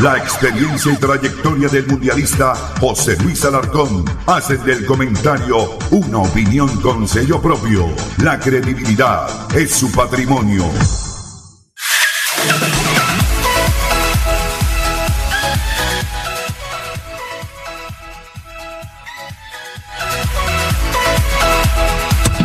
[0.00, 7.08] La experiencia y trayectoria del mundialista José Luis Alarcón hacen del comentario una opinión con
[7.08, 7.84] sello propio.
[8.22, 9.26] La credibilidad
[9.56, 10.70] es su patrimonio.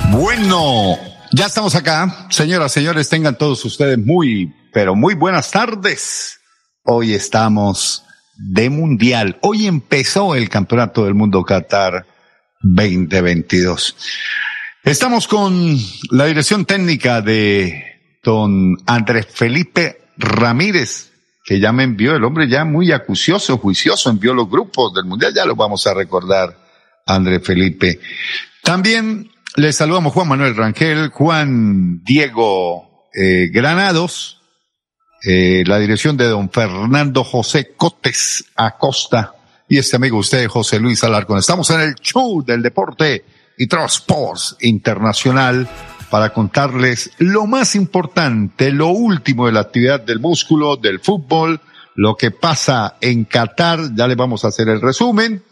[0.09, 0.97] Bueno,
[1.31, 2.27] ya estamos acá.
[2.31, 6.39] Señoras, señores, tengan todos ustedes muy, pero muy buenas tardes.
[6.85, 8.03] Hoy estamos
[8.35, 9.37] de mundial.
[9.41, 12.05] Hoy empezó el Campeonato del Mundo Qatar
[12.61, 13.95] 2022.
[14.83, 15.77] Estamos con
[16.11, 17.85] la dirección técnica de
[18.21, 21.13] don Andrés Felipe Ramírez,
[21.45, 25.33] que ya me envió, el hombre ya muy acucioso, juicioso, envió los grupos del mundial,
[25.33, 26.53] ya lo vamos a recordar,
[27.05, 28.01] Andrés Felipe.
[28.61, 34.42] También le saludamos Juan Manuel Rangel, Juan Diego eh, Granados,
[35.25, 39.35] eh, la dirección de don Fernando José Cotes Acosta
[39.69, 41.39] y este amigo usted, José Luis Alarcón.
[41.39, 43.23] Estamos en el show del deporte
[43.57, 45.67] y Sports Internacional
[46.09, 51.61] para contarles lo más importante, lo último de la actividad del músculo, del fútbol,
[51.95, 55.43] lo que pasa en Qatar, ya le vamos a hacer el resumen,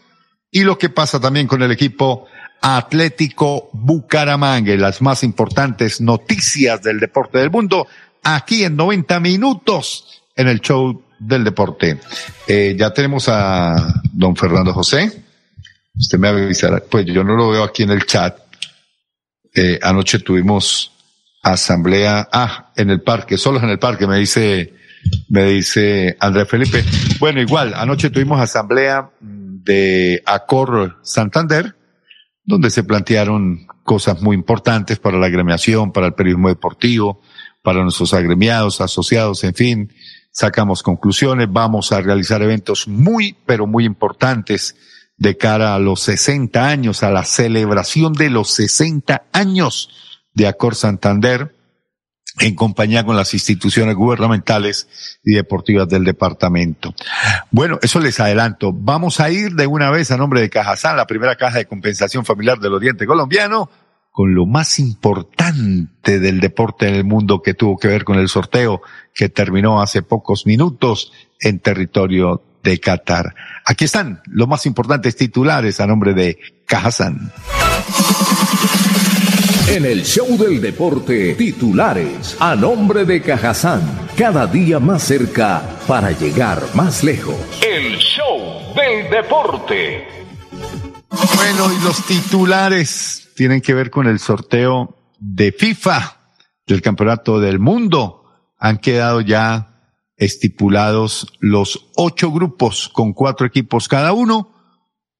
[0.50, 2.26] y lo que pasa también con el equipo
[2.60, 7.88] Atlético Bucaramanga, las más importantes noticias del deporte del mundo
[8.22, 12.00] aquí en 90 minutos en el show del deporte.
[12.46, 15.24] Eh, ya tenemos a don Fernando José.
[15.94, 18.36] Usted me avisará, pues yo no lo veo aquí en el chat.
[19.54, 20.92] Eh, anoche tuvimos
[21.42, 24.74] asamblea, ah, en el parque, solo en el parque, me dice,
[25.28, 26.84] me dice Andrés Felipe.
[27.18, 31.76] Bueno, igual, anoche tuvimos asamblea de Acor Santander,
[32.44, 37.20] donde se plantearon cosas muy importantes para la agremiación, para el periodismo deportivo,
[37.62, 39.92] para nuestros agremiados, asociados, en fin,
[40.30, 44.74] sacamos conclusiones, vamos a realizar eventos muy, pero muy importantes
[45.16, 49.90] de cara a los 60 años, a la celebración de los 60 años
[50.34, 51.54] de Acor Santander,
[52.40, 56.94] en compañía con las instituciones gubernamentales y deportivas del departamento.
[57.50, 58.72] Bueno, eso les adelanto.
[58.72, 62.24] Vamos a ir de una vez a nombre de Cajazán, la primera caja de compensación
[62.24, 63.68] familiar del Oriente Colombiano,
[64.12, 68.28] con lo más importante del deporte en el mundo que tuvo que ver con el
[68.28, 68.82] sorteo
[69.14, 73.34] que terminó hace pocos minutos en territorio de Qatar.
[73.64, 77.32] Aquí están los más importantes titulares a nombre de Cajazán.
[79.68, 83.80] En el show del deporte, titulares a nombre de Cajazán,
[84.18, 87.36] cada día más cerca para llegar más lejos.
[87.66, 90.06] El show del deporte.
[91.36, 96.16] Bueno, y los titulares tienen que ver con el sorteo de FIFA
[96.66, 98.24] del Campeonato del Mundo.
[98.58, 104.54] Han quedado ya estipulados los ocho grupos con cuatro equipos cada uno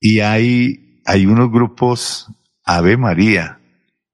[0.00, 2.28] y hay, hay unos grupos
[2.64, 3.60] Ave María,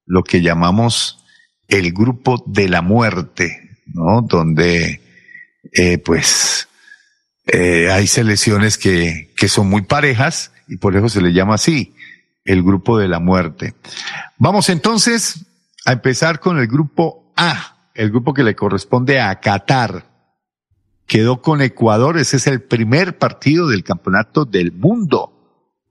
[0.07, 1.25] lo que llamamos
[1.69, 4.23] el grupo de la muerte, ¿no?
[4.23, 5.03] Donde,
[5.73, 6.69] eh, pues,
[7.47, 11.95] eh, hay selecciones que, que son muy parejas y por eso se le llama así
[12.49, 13.75] el grupo de la muerte.
[14.39, 15.47] Vamos entonces
[15.85, 20.07] a empezar con el grupo A, el grupo que le corresponde a Qatar.
[21.07, 25.35] Quedó con Ecuador, ese es el primer partido del campeonato del mundo.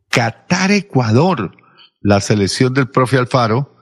[0.09, 1.55] Qatar-Ecuador,
[2.01, 3.75] la selección del profe Alfaro,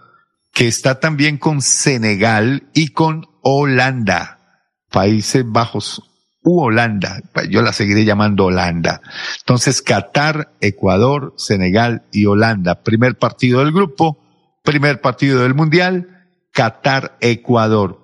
[0.52, 6.15] que está también con Senegal y con Holanda, Países Bajos
[6.46, 9.02] u Holanda, yo la seguiré llamando Holanda.
[9.40, 12.84] Entonces, Qatar, Ecuador, Senegal y Holanda.
[12.84, 14.24] Primer partido del grupo,
[14.64, 18.04] primer partido del Mundial, Qatar, Ecuador.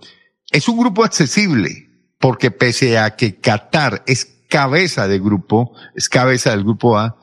[0.50, 6.50] Es un grupo accesible, porque pese a que Qatar es cabeza de grupo, es cabeza
[6.50, 7.18] del grupo A,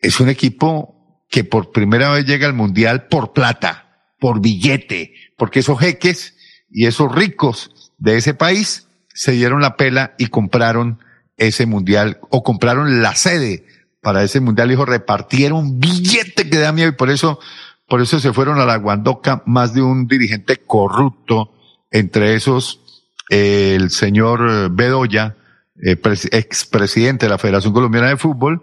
[0.00, 5.60] es un equipo que por primera vez llega al Mundial por plata, por billete, porque
[5.60, 6.34] esos jeques
[6.68, 10.98] y esos ricos de ese país se dieron la pela y compraron
[11.36, 13.66] ese mundial o compraron la sede
[14.00, 17.38] para ese mundial, hijo, repartieron billete que da miedo y por eso,
[17.86, 21.52] por eso se fueron a la Guandoca más de un dirigente corrupto,
[21.90, 22.80] entre esos
[23.28, 25.36] el señor Bedoya,
[25.82, 26.00] eh,
[26.32, 28.62] expresidente de la Federación Colombiana de Fútbol,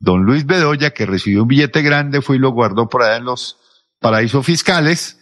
[0.00, 3.24] don Luis Bedoya, que recibió un billete grande, fue y lo guardó por allá en
[3.24, 3.58] los
[4.00, 5.17] paraísos fiscales,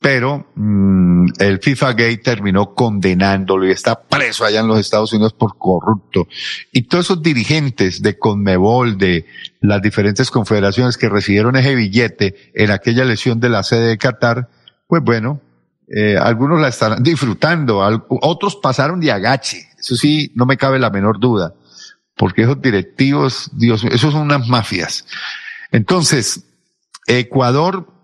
[0.00, 5.32] pero mm, el FIFA Gate terminó condenándolo y está preso allá en los Estados Unidos
[5.32, 6.28] por corrupto.
[6.72, 9.26] Y todos esos dirigentes de Conmebol, de
[9.60, 14.48] las diferentes confederaciones que recibieron ese billete en aquella lesión de la sede de Qatar,
[14.86, 15.40] pues bueno,
[15.88, 20.90] eh, algunos la estarán disfrutando, otros pasaron de agache, eso sí, no me cabe la
[20.90, 21.54] menor duda,
[22.14, 25.06] porque esos directivos, Dios, esos son unas mafias.
[25.72, 26.44] Entonces,
[27.06, 27.97] Ecuador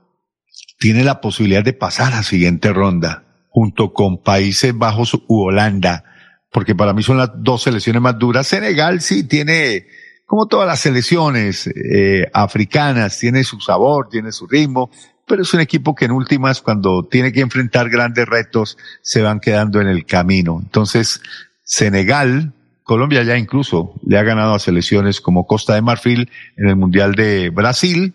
[0.84, 6.04] tiene la posibilidad de pasar a siguiente ronda junto con Países Bajos u Holanda,
[6.52, 8.46] porque para mí son las dos selecciones más duras.
[8.46, 9.86] Senegal sí tiene,
[10.26, 14.90] como todas las selecciones eh, africanas, tiene su sabor, tiene su ritmo,
[15.26, 19.40] pero es un equipo que en últimas, cuando tiene que enfrentar grandes retos, se van
[19.40, 20.60] quedando en el camino.
[20.62, 21.22] Entonces,
[21.62, 22.52] Senegal,
[22.82, 27.14] Colombia ya incluso le ha ganado a selecciones como Costa de Marfil en el Mundial
[27.14, 28.12] de Brasil,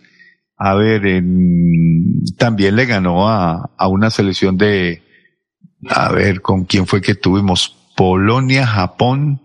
[0.59, 5.01] a ver, en, también le ganó a, a una selección de,
[5.89, 7.77] a ver, ¿con quién fue que tuvimos?
[7.95, 9.41] Polonia, Japón,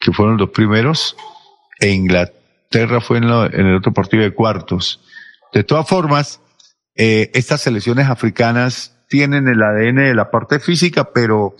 [0.00, 1.16] que fueron los primeros,
[1.78, 5.00] e Inglaterra fue en, en el otro partido de cuartos.
[5.52, 6.40] De todas formas,
[6.96, 11.54] eh, estas selecciones africanas tienen el ADN de la parte física, pero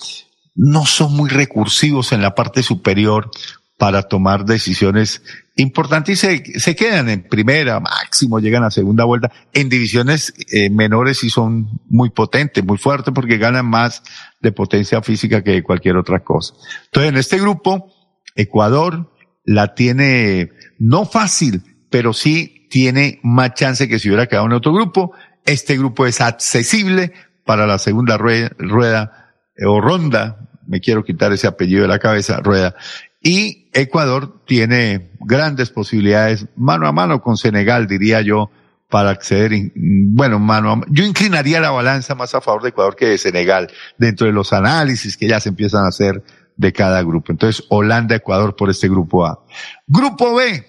[0.57, 3.31] no son muy recursivos en la parte superior
[3.79, 5.23] para tomar decisiones
[5.55, 9.31] importantes y se, quedan en primera, máximo llegan a segunda vuelta.
[9.53, 14.03] En divisiones eh, menores y son muy potentes, muy fuertes porque ganan más
[14.41, 16.55] de potencia física que cualquier otra cosa.
[16.87, 17.93] Entonces, en este grupo,
[18.35, 19.13] Ecuador
[19.45, 24.73] la tiene no fácil, pero sí tiene más chance que si hubiera quedado en otro
[24.73, 25.13] grupo.
[25.47, 27.13] Este grupo es accesible
[27.45, 31.99] para la segunda rueda, rueda eh, o ronda, me quiero quitar ese apellido de la
[31.99, 32.75] cabeza, rueda,
[33.21, 38.51] y Ecuador tiene grandes posibilidades mano a mano con Senegal, diría yo,
[38.89, 40.93] para acceder, bueno, mano a mano.
[40.93, 44.53] Yo inclinaría la balanza más a favor de Ecuador que de Senegal, dentro de los
[44.53, 46.23] análisis que ya se empiezan a hacer
[46.57, 47.33] de cada grupo.
[47.33, 49.45] Entonces, Holanda, Ecuador por este grupo A.
[49.87, 50.65] Grupo B.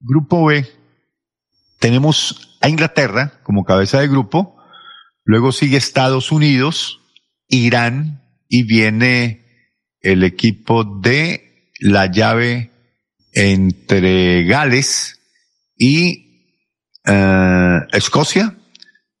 [0.00, 0.66] Grupo B.
[1.78, 4.56] Tenemos a Inglaterra como cabeza de grupo.
[5.24, 7.00] Luego sigue Estados Unidos,
[7.48, 9.44] Irán y viene
[10.00, 11.49] el equipo de
[11.80, 12.70] la llave
[13.32, 15.18] entre Gales
[15.76, 16.54] y
[17.06, 18.56] eh, Escocia.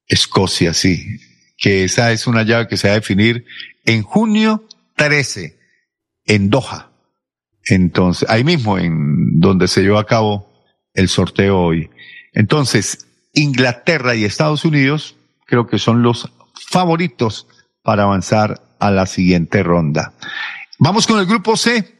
[0.06, 1.18] Escocia, sí.
[1.56, 3.44] Que esa es una llave que se va a definir
[3.84, 4.64] en junio
[4.96, 5.58] 13
[6.26, 6.90] en Doha.
[7.66, 10.50] Entonces, ahí mismo en donde se llevó a cabo
[10.94, 11.90] el sorteo hoy.
[12.32, 16.32] Entonces, Inglaterra y Estados Unidos creo que son los
[16.68, 17.46] favoritos
[17.82, 20.14] para avanzar a la siguiente ronda.
[20.78, 21.99] Vamos con el grupo C.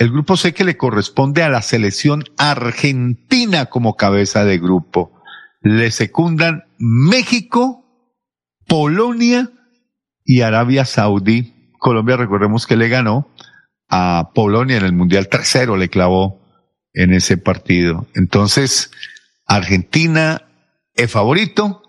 [0.00, 5.12] El grupo C que le corresponde a la selección argentina como cabeza de grupo.
[5.60, 7.84] Le secundan México,
[8.66, 9.50] Polonia
[10.24, 11.52] y Arabia Saudí.
[11.78, 13.28] Colombia, recordemos que le ganó
[13.90, 16.40] a Polonia en el Mundial tercero, le clavó
[16.94, 18.06] en ese partido.
[18.14, 18.90] Entonces,
[19.46, 20.46] Argentina
[20.94, 21.82] es favorito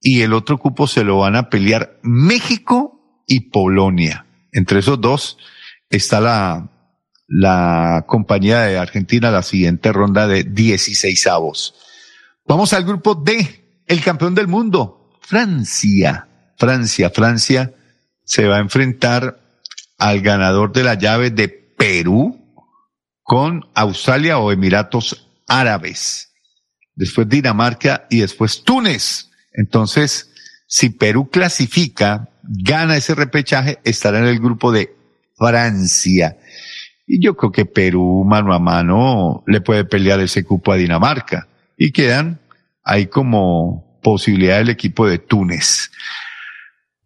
[0.00, 4.24] y el otro cupo se lo van a pelear México y Polonia.
[4.52, 5.36] Entre esos dos
[5.90, 6.70] está la,
[7.28, 11.74] la compañía de Argentina, la siguiente ronda de 16 avos.
[12.46, 16.28] Vamos al grupo D, el campeón del mundo, Francia.
[16.58, 17.74] Francia, Francia
[18.24, 19.40] se va a enfrentar
[19.98, 22.42] al ganador de la llave de Perú
[23.22, 26.32] con Australia o Emiratos Árabes.
[26.94, 29.30] Después Dinamarca y después Túnez.
[29.52, 30.30] Entonces,
[30.66, 34.96] si Perú clasifica, gana ese repechaje, estará en el grupo de
[35.36, 36.36] Francia.
[37.06, 41.48] Y yo creo que Perú, mano a mano, le puede pelear ese cupo a Dinamarca.
[41.76, 42.40] Y quedan
[42.82, 45.90] ahí como posibilidad el equipo de Túnez.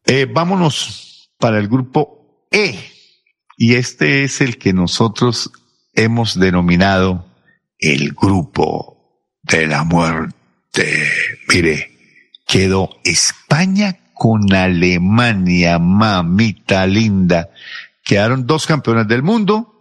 [0.07, 2.79] Eh, vámonos para el grupo E.
[3.57, 5.51] Y este es el que nosotros
[5.95, 7.27] hemos denominado
[7.79, 10.35] el grupo de la muerte.
[11.49, 11.91] Mire,
[12.47, 17.51] quedó España con Alemania, mamita linda.
[18.05, 19.80] Quedaron dos campeones del mundo.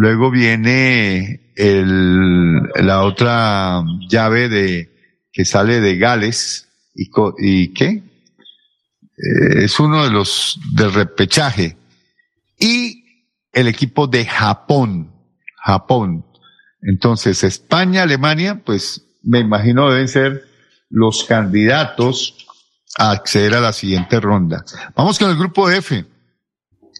[0.00, 4.92] Luego viene el, la otra llave de,
[5.32, 6.68] que sale de Gales.
[6.94, 7.88] ¿Y, qué?
[7.88, 11.76] Eh, es uno de los del repechaje.
[12.60, 15.10] Y el equipo de Japón.
[15.56, 16.24] Japón.
[16.80, 20.44] Entonces, España, Alemania, pues me imagino deben ser
[20.90, 22.46] los candidatos
[22.96, 24.64] a acceder a la siguiente ronda.
[24.94, 26.04] Vamos con el grupo F.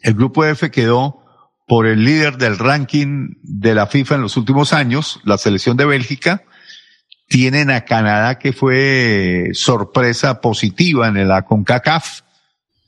[0.03, 1.28] El grupo F quedó
[1.69, 5.85] por el líder del ranking de la FIFA en los últimos años, la selección de
[5.85, 6.45] Bélgica.
[7.29, 12.23] Tienen a Canadá que fue sorpresa positiva en la CONCACAF.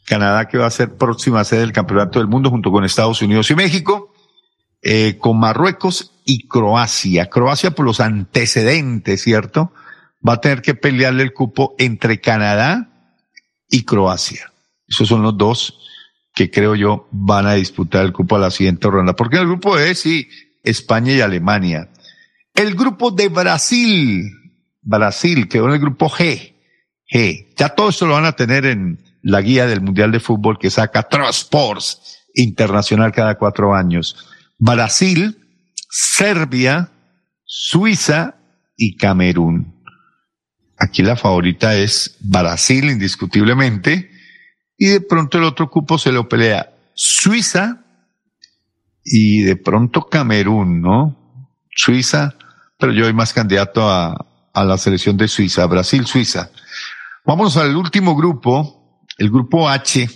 [0.07, 3.51] Canadá que va a ser próxima sede del Campeonato del Mundo junto con Estados Unidos
[3.51, 4.15] y México.
[4.81, 7.29] Eh, con Marruecos y Croacia.
[7.29, 9.75] Croacia por los antecedentes, ¿cierto?
[10.27, 12.89] Va a tener que pelearle el cupo entre Canadá
[13.69, 14.51] y Croacia.
[14.89, 15.90] Esos son los dos
[16.35, 19.15] que creo yo van a disputar el cupo a la siguiente ronda.
[19.15, 20.29] Porque el grupo es, sí,
[20.63, 21.91] España y Alemania.
[22.55, 24.31] El grupo de Brasil,
[24.83, 26.55] Brasil quedó en el grupo G.
[27.13, 27.55] G.
[27.57, 30.71] Ya todo esto lo van a tener en la guía del Mundial de Fútbol que
[30.71, 34.17] saca Transports Internacional cada cuatro años.
[34.59, 35.39] Brasil,
[35.89, 36.91] Serbia,
[37.45, 38.37] Suiza
[38.77, 39.75] y Camerún.
[40.79, 44.10] Aquí la favorita es Brasil, indiscutiblemente,
[44.81, 47.85] y de pronto el otro cupo se lo pelea Suiza
[49.05, 51.45] y de pronto Camerún, ¿no?
[51.71, 52.35] Suiza,
[52.79, 56.51] pero yo soy más candidato a, a la selección de Suiza, Brasil-Suiza.
[57.27, 60.09] Vamos al último grupo, el grupo H,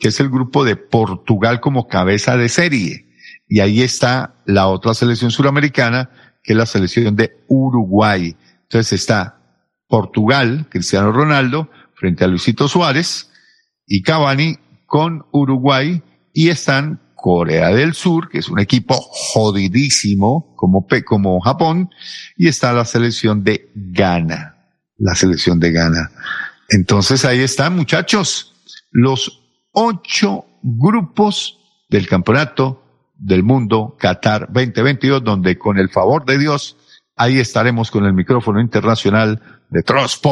[0.00, 3.06] que es el grupo de Portugal como cabeza de serie.
[3.48, 6.10] Y ahí está la otra selección suramericana,
[6.42, 8.36] que es la selección de Uruguay.
[8.62, 9.38] Entonces está
[9.86, 13.28] Portugal, Cristiano Ronaldo, frente a Luisito Suárez
[13.88, 16.02] y Cavani con Uruguay
[16.32, 21.90] y están Corea del Sur, que es un equipo jodidísimo como, como Japón,
[22.36, 24.54] y está la selección de Ghana,
[24.98, 26.10] la selección de Ghana.
[26.68, 28.54] Entonces ahí están, muchachos,
[28.92, 29.42] los
[29.72, 32.84] ocho grupos del campeonato
[33.16, 36.76] del mundo Qatar 2022, donde con el favor de Dios,
[37.16, 40.24] ahí estaremos con el micrófono internacional de Trust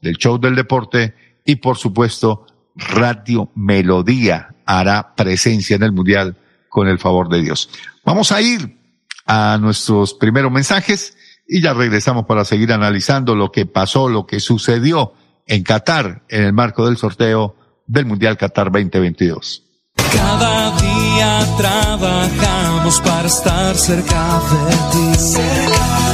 [0.00, 6.36] del show del deporte y por supuesto Radio Melodía hará presencia en el Mundial
[6.68, 7.68] con el favor de Dios.
[8.04, 8.78] Vamos a ir
[9.26, 14.40] a nuestros primeros mensajes y ya regresamos para seguir analizando lo que pasó, lo que
[14.40, 15.12] sucedió
[15.46, 19.64] en Qatar en el marco del sorteo del Mundial Qatar 2022.
[20.12, 25.34] Cada día trabajamos para estar cerca de ti.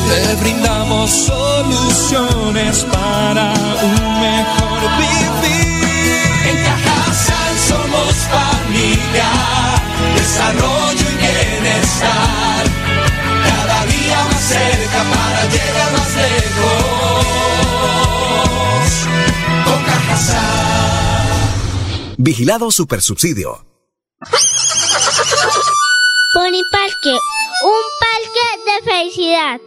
[0.09, 5.58] Te brindamos soluciones para un mejor vivir.
[8.69, 9.29] Familia,
[10.15, 12.67] desarrollo y bienestar.
[13.45, 17.25] Cada día más cerca para llegar más lejos.
[19.65, 19.85] Con
[22.19, 23.65] Vigilado Supersubsidio.
[26.35, 27.19] Pony Parque,
[27.63, 29.61] un parque de felicidad.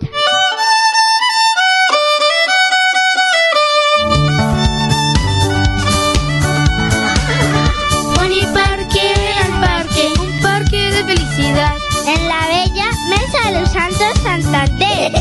[11.44, 15.12] En la bella Mesa de los Santos Santander.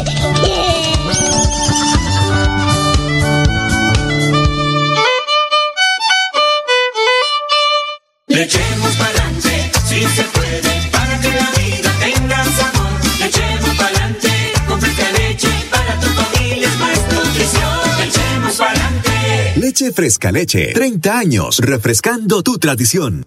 [8.27, 12.91] Le echemos pa'lante, si se puede, para que la vida tenga sabor.
[13.19, 17.99] Le echemos pa'lante, con fresca leche, para tu familia es más nutrición.
[17.99, 19.53] Le echemos pa'lante.
[19.57, 23.27] Leche fresca leche, 30 años, refrescando tu tradición.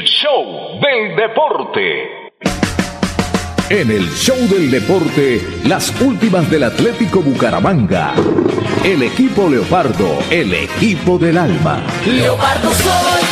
[0.00, 2.30] show del deporte.
[3.68, 8.14] En el show del deporte, las últimas del Atlético Bucaramanga.
[8.84, 11.82] El equipo Leopardo, el equipo del alma.
[12.06, 13.22] Leopardo soy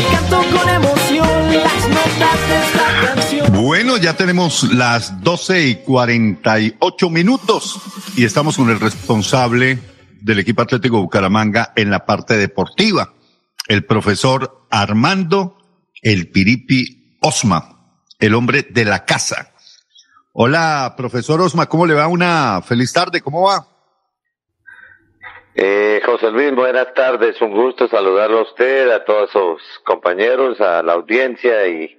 [0.00, 3.62] y canto con emoción las notas de esta canción.
[3.62, 7.78] Bueno, ya tenemos las 12 y 48 minutos
[8.16, 9.78] y estamos con el responsable
[10.20, 13.12] del equipo Atlético Bucaramanga en la parte deportiva,
[13.68, 15.55] el profesor Armando
[16.06, 19.52] el Piripi Osma, el hombre de la casa.
[20.32, 22.06] Hola, profesor Osma, ¿cómo le va?
[22.06, 23.66] Una feliz tarde, ¿cómo va?
[25.56, 30.80] Eh, José Luis, buenas tardes, un gusto saludarlo a usted, a todos sus compañeros, a
[30.84, 31.98] la audiencia y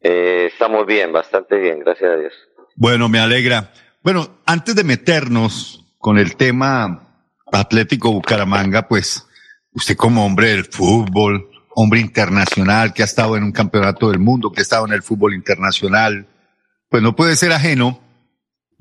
[0.00, 2.32] eh, estamos bien, bastante bien, gracias a Dios.
[2.74, 3.70] Bueno, me alegra.
[4.02, 9.28] Bueno, antes de meternos con el tema Atlético Bucaramanga, pues
[9.72, 14.50] usted como hombre del fútbol, hombre internacional que ha estado en un campeonato del mundo,
[14.50, 16.26] que ha estado en el fútbol internacional,
[16.88, 18.00] pues no puede ser ajeno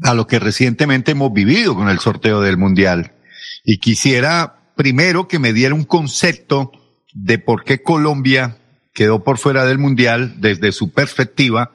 [0.02, 3.12] a lo que recientemente hemos vivido con el sorteo del Mundial.
[3.66, 6.72] Y quisiera primero que me diera un concepto
[7.14, 8.58] de por qué Colombia
[8.94, 11.74] quedó por fuera del Mundial desde su perspectiva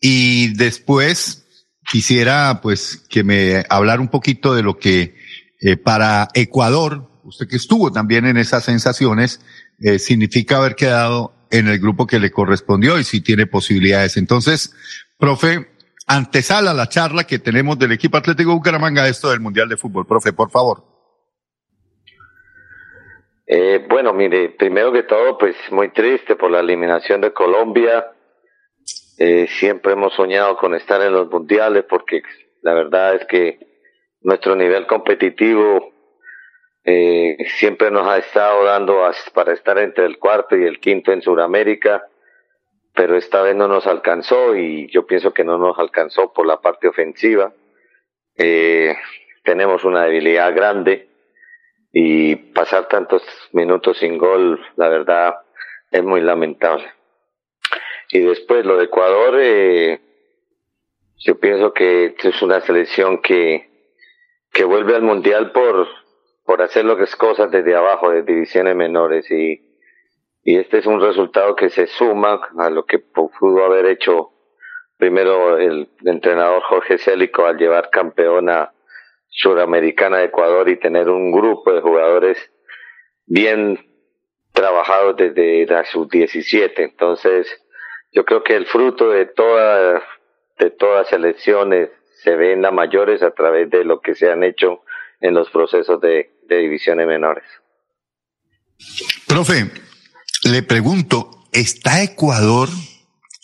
[0.00, 1.46] y después
[1.90, 5.16] quisiera pues que me hablara un poquito de lo que
[5.60, 9.40] eh, para Ecuador, usted que estuvo también en esas sensaciones,
[9.84, 14.16] eh, significa haber quedado en el grupo que le correspondió y si tiene posibilidades.
[14.16, 14.74] Entonces,
[15.18, 15.68] profe,
[16.06, 20.06] antesala la charla que tenemos del equipo Atlético Bucaramanga, esto del Mundial de Fútbol.
[20.06, 20.82] Profe, por favor.
[23.46, 28.06] Eh, bueno, mire, primero que todo, pues muy triste por la eliminación de Colombia.
[29.18, 32.22] Eh, siempre hemos soñado con estar en los mundiales porque
[32.62, 33.58] la verdad es que
[34.22, 35.93] nuestro nivel competitivo
[36.84, 39.00] eh, siempre nos ha estado dando
[39.32, 42.06] para estar entre el cuarto y el quinto en Sudamérica,
[42.94, 46.60] pero esta vez no nos alcanzó y yo pienso que no nos alcanzó por la
[46.60, 47.52] parte ofensiva.
[48.36, 48.94] Eh,
[49.42, 51.08] tenemos una debilidad grande
[51.92, 55.36] y pasar tantos minutos sin gol, la verdad,
[55.90, 56.84] es muy lamentable.
[58.10, 60.00] Y después lo de Ecuador, eh,
[61.18, 63.70] yo pienso que es una selección que,
[64.52, 65.88] que vuelve al Mundial por,
[66.44, 69.30] por hacer lo que es cosas desde abajo, de divisiones menores.
[69.30, 69.62] Y,
[70.42, 74.30] y este es un resultado que se suma a lo que pudo haber hecho
[74.98, 78.72] primero el entrenador Jorge Célico al llevar campeona
[79.28, 82.38] suramericana de Ecuador y tener un grupo de jugadores
[83.26, 83.78] bien
[84.52, 86.72] trabajados desde la sub-17.
[86.76, 87.48] Entonces,
[88.12, 90.02] yo creo que el fruto de toda,
[90.58, 91.90] de todas selecciones
[92.22, 94.82] se ve en las mayores a través de lo que se han hecho
[95.20, 97.44] en los procesos de, de divisiones menores.
[99.26, 99.70] Profe,
[100.44, 102.68] le pregunto, ¿está Ecuador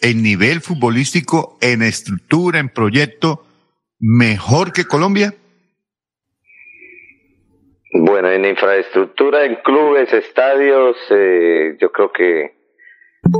[0.00, 3.44] en nivel futbolístico, en estructura, en proyecto,
[3.98, 5.34] mejor que Colombia?
[7.92, 12.54] Bueno, en infraestructura, en clubes, estadios, eh, yo creo que,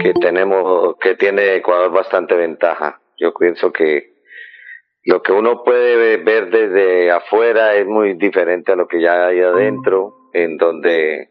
[0.03, 3.01] que tenemos, que tiene Ecuador bastante ventaja.
[3.16, 4.10] Yo pienso que
[5.05, 9.41] lo que uno puede ver desde afuera es muy diferente a lo que ya hay
[9.41, 11.31] adentro, en donde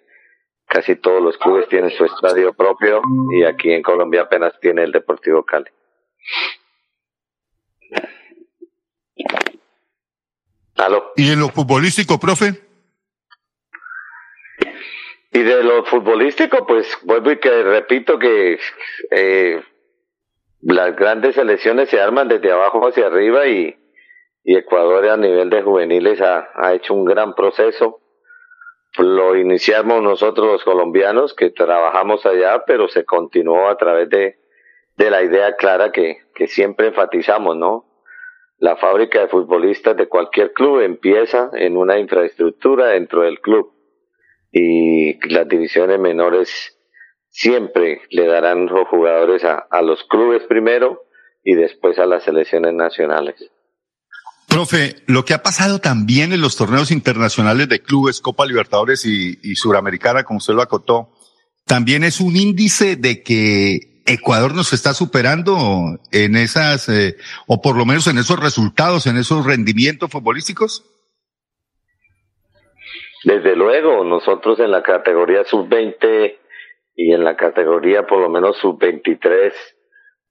[0.66, 3.02] casi todos los clubes tienen su estadio propio
[3.32, 5.70] y aquí en Colombia apenas tiene el Deportivo Cali.
[10.78, 11.12] ¿Aló?
[11.16, 12.54] ¿Y en lo futbolístico, profe?
[15.32, 18.60] Y de lo futbolístico, pues vuelvo y que repito que
[19.12, 19.62] eh,
[20.62, 23.76] las grandes selecciones se arman desde abajo hacia arriba y,
[24.44, 28.02] y Ecuador a nivel de juveniles ha, ha hecho un gran proceso.
[28.98, 34.40] Lo iniciamos nosotros los colombianos que trabajamos allá, pero se continuó a través de,
[34.98, 37.86] de la idea clara que, que siempre enfatizamos, ¿no?
[38.58, 43.72] La fábrica de futbolistas de cualquier club empieza en una infraestructura dentro del club
[44.52, 46.79] y las divisiones menores
[47.30, 51.04] siempre le darán los jugadores a, a los clubes primero
[51.44, 53.36] y después a las selecciones nacionales.
[54.48, 59.38] Profe, lo que ha pasado también en los torneos internacionales de clubes, Copa Libertadores y,
[59.44, 61.12] y Suramericana, como usted lo acotó,
[61.66, 67.16] también es un índice de que Ecuador nos está superando en esas, eh,
[67.46, 70.84] o por lo menos en esos resultados, en esos rendimientos futbolísticos.
[73.24, 76.38] Desde luego, nosotros en la categoría sub-20
[77.02, 79.54] y en la categoría por lo menos sub-23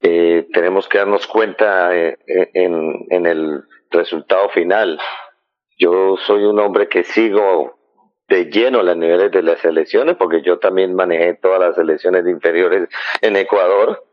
[0.02, 5.00] eh, tenemos que darnos cuenta eh, en, en el resultado final.
[5.78, 7.78] Yo soy un hombre que sigo
[8.28, 12.90] de lleno los niveles de las selecciones porque yo también manejé todas las selecciones inferiores
[13.22, 14.04] en Ecuador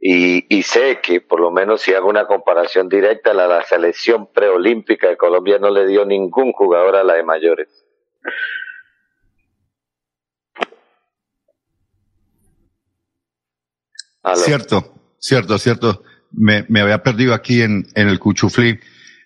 [0.00, 4.32] y, y sé que por lo menos si hago una comparación directa la, la selección
[4.32, 7.86] preolímpica de Colombia no le dio ningún jugador a la de mayores.
[14.36, 16.02] Cierto, cierto, cierto.
[16.30, 18.78] Me, me había perdido aquí en, en el Cuchuflí.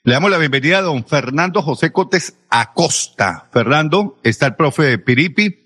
[0.05, 3.49] Le damos la bienvenida a don Fernando José Cotes Acosta.
[3.53, 5.59] Fernando, está el profe Piripi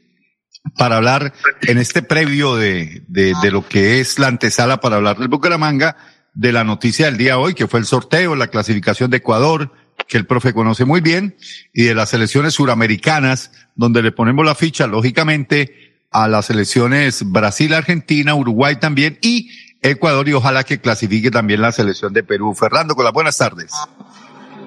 [0.76, 5.18] para hablar en este previo de, de, de lo que es la antesala para hablar
[5.18, 5.96] del Bucaramanga,
[6.34, 9.72] de la noticia del día hoy, que fue el sorteo, la clasificación de Ecuador,
[10.08, 11.36] que el profe conoce muy bien,
[11.72, 17.72] y de las selecciones suramericanas, donde le ponemos la ficha, lógicamente, a las selecciones Brasil,
[17.74, 19.50] Argentina, Uruguay también, y
[19.82, 22.54] Ecuador, y ojalá que clasifique también la selección de Perú.
[22.54, 23.72] Fernando, con las buenas tardes.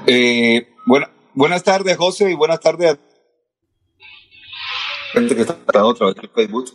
[0.08, 2.97] Eh, buena- buenas tardes, José, y buenas tardes a
[5.13, 6.71] gente que está a través del Facebook.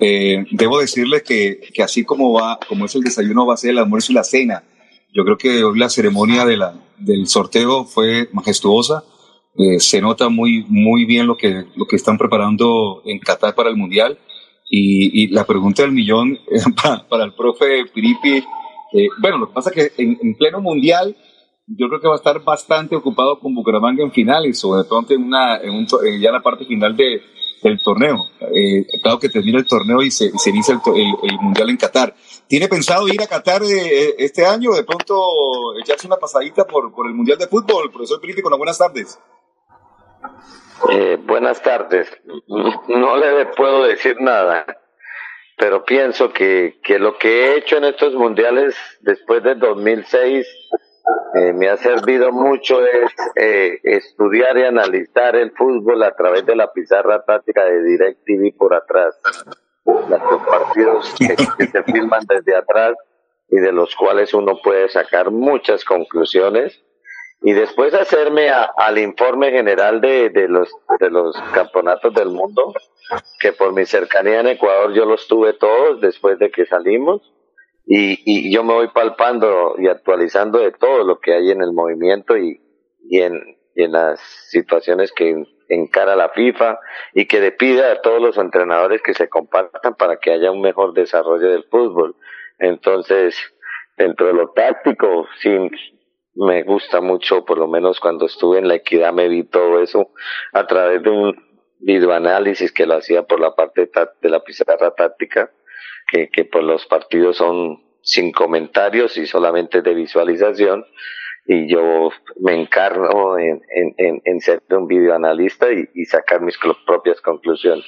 [0.00, 3.70] Eh, debo decirles que, que así como va, como es el desayuno, va a ser
[3.70, 4.64] el almuerzo y la cena.
[5.12, 9.04] Yo creo que hoy la ceremonia de la, del sorteo fue majestuosa.
[9.56, 13.70] Eh, se nota muy, muy bien lo que, lo que están preparando en Qatar para
[13.70, 14.18] el Mundial.
[14.72, 16.38] Y, la pregunta del millón
[17.10, 18.36] para, el profe Piripi,
[18.92, 21.16] eh, bueno, lo que pasa es que en, en pleno Mundial
[21.66, 25.12] yo creo que va a estar bastante ocupado con Bucaramanga en finales o de pronto
[25.12, 27.20] en una, en un, eh, ya la parte final de,
[27.64, 28.18] del torneo.
[29.02, 32.14] Claro que termina el torneo y se, inicia el, Mundial en Qatar.
[32.46, 34.72] ¿Tiene pensado ir a Qatar este año?
[34.72, 39.18] De pronto echarse una pasadita por, por el Mundial de Fútbol, profesor las buenas tardes.
[40.90, 42.10] Eh, buenas tardes.
[42.88, 44.64] No le puedo decir nada,
[45.58, 50.46] pero pienso que, que lo que he hecho en estos mundiales después del 2006
[51.34, 56.56] eh, me ha servido mucho es eh, estudiar y analizar el fútbol a través de
[56.56, 59.20] la pizarra táctica de DirecTV por atrás.
[59.84, 62.94] Los partidos que, que se filman desde atrás
[63.48, 66.82] y de los cuales uno puede sacar muchas conclusiones
[67.42, 72.72] y después hacerme a- al informe general de, de los de los campeonatos del mundo
[73.40, 77.32] que por mi cercanía en Ecuador yo los tuve todos después de que salimos
[77.86, 81.72] y, y yo me voy palpando y actualizando de todo lo que hay en el
[81.72, 82.60] movimiento y,
[83.08, 86.78] y en, y en las situaciones que encara la FIFA
[87.14, 90.60] y que le pide a todos los entrenadores que se compartan para que haya un
[90.60, 92.14] mejor desarrollo del fútbol.
[92.58, 93.36] Entonces,
[93.96, 95.48] dentro de lo táctico, sí,
[96.34, 100.10] me gusta mucho, por lo menos cuando estuve en la equidad me vi todo eso
[100.52, 103.90] a través de un videoanálisis que lo hacía por la parte
[104.22, 105.50] de la pizarra táctica,
[106.10, 110.84] que, que pues los partidos son sin comentarios y solamente de visualización
[111.46, 113.60] y yo me encarno en,
[113.96, 117.84] en, en, ser un videoanalista y, y sacar mis propias conclusiones.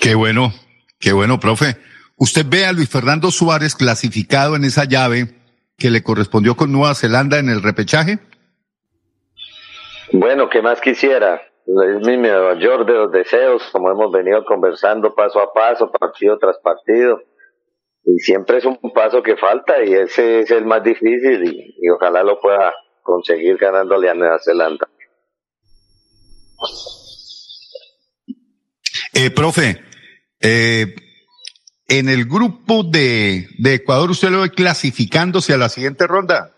[0.00, 0.52] Qué bueno,
[0.98, 1.76] qué bueno, profe.
[2.16, 5.41] ¿Usted ve a Luis Fernando Suárez clasificado en esa llave
[5.82, 8.20] que le correspondió con Nueva Zelanda en el repechaje?
[10.12, 11.42] Bueno, ¿qué más quisiera?
[11.66, 16.58] Es mi mayor de los deseos, como hemos venido conversando paso a paso, partido tras
[16.58, 17.20] partido.
[18.04, 21.88] Y siempre es un paso que falta y ese es el más difícil y, y
[21.90, 24.88] ojalá lo pueda conseguir ganándole a Nueva Zelanda.
[29.14, 29.82] Eh, profe,
[30.40, 30.94] eh,
[31.98, 36.52] en el grupo de, de Ecuador, ¿usted lo ve clasificándose a la siguiente ronda?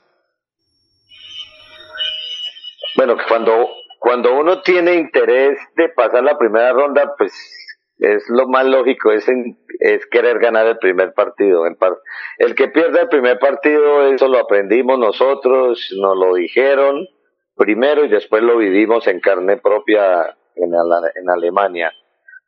[2.96, 3.68] Bueno, cuando,
[3.98, 7.32] cuando uno tiene interés de pasar la primera ronda, pues
[7.98, 9.26] es lo más lógico, es,
[9.80, 11.64] es querer ganar el primer partido.
[11.66, 17.08] El, que pierde el primer partido, eso lo aprendimos nosotros, nos lo dijeron
[17.56, 21.92] primero y después lo vivimos en carne propia en Alemania.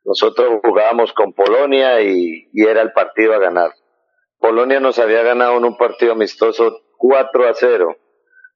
[0.07, 3.73] Nosotros jugábamos con Polonia y, era el partido a ganar.
[4.39, 7.97] Polonia nos había ganado en un partido amistoso 4 a 0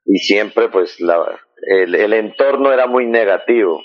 [0.06, 3.80] y siempre pues la, el, el entorno era muy negativo.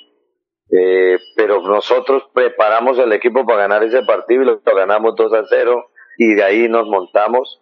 [0.72, 5.34] Eh, pero nosotros preparamos el equipo para ganar ese partido y lo, lo ganamos 2
[5.34, 7.62] a 0 y de ahí nos montamos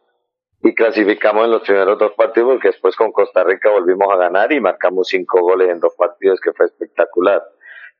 [0.63, 4.51] y clasificamos en los primeros dos partidos porque después con Costa Rica volvimos a ganar
[4.53, 7.41] y marcamos cinco goles en dos partidos que fue espectacular.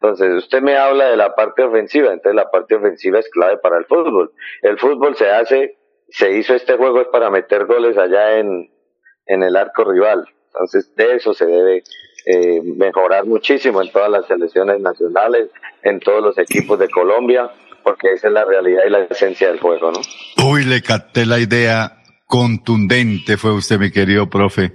[0.03, 3.77] Entonces, usted me habla de la parte ofensiva, entonces la parte ofensiva es clave para
[3.77, 4.33] el fútbol.
[4.61, 5.77] El fútbol se hace,
[6.09, 8.69] se hizo este juego es para meter goles allá en,
[9.27, 10.27] en el arco rival.
[10.47, 11.83] Entonces, de eso se debe
[12.25, 15.51] eh, mejorar muchísimo en todas las selecciones nacionales,
[15.83, 17.49] en todos los equipos de Colombia,
[17.81, 20.01] porque esa es la realidad y la esencia del juego, ¿no?
[20.45, 24.73] Uy, le capté la idea contundente, fue usted, mi querido profe.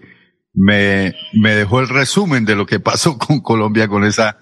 [0.54, 4.38] Me, me dejó el resumen de lo que pasó con Colombia con esa,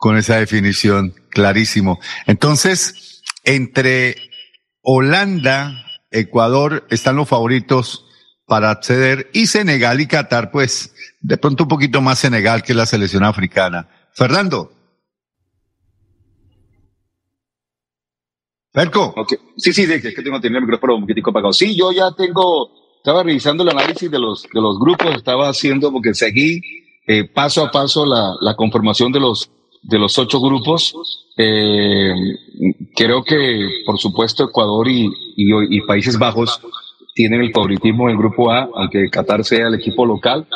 [0.00, 2.00] con esa definición, clarísimo.
[2.26, 4.16] Entonces, entre
[4.80, 8.06] Holanda, Ecuador están los favoritos
[8.46, 12.86] para acceder y Senegal y Qatar, pues de pronto un poquito más Senegal que la
[12.86, 13.90] selección africana.
[14.14, 14.72] Fernando.
[18.72, 19.12] Ferco.
[19.18, 19.34] Ok.
[19.58, 21.52] Sí, sí, es que tengo que tener el micrófono un poquitico apagado.
[21.52, 25.92] Sí, yo ya tengo, estaba revisando el análisis de los, de los grupos, estaba haciendo
[25.92, 26.62] porque seguí
[27.06, 29.50] eh, paso a paso la, la conformación de los,
[29.82, 30.94] de los ocho grupos.
[31.36, 32.12] Eh,
[32.94, 36.60] creo que, por supuesto, Ecuador y, y, Países Bajos
[37.14, 40.46] tienen el favoritismo en el grupo A, aunque Qatar sea el equipo local.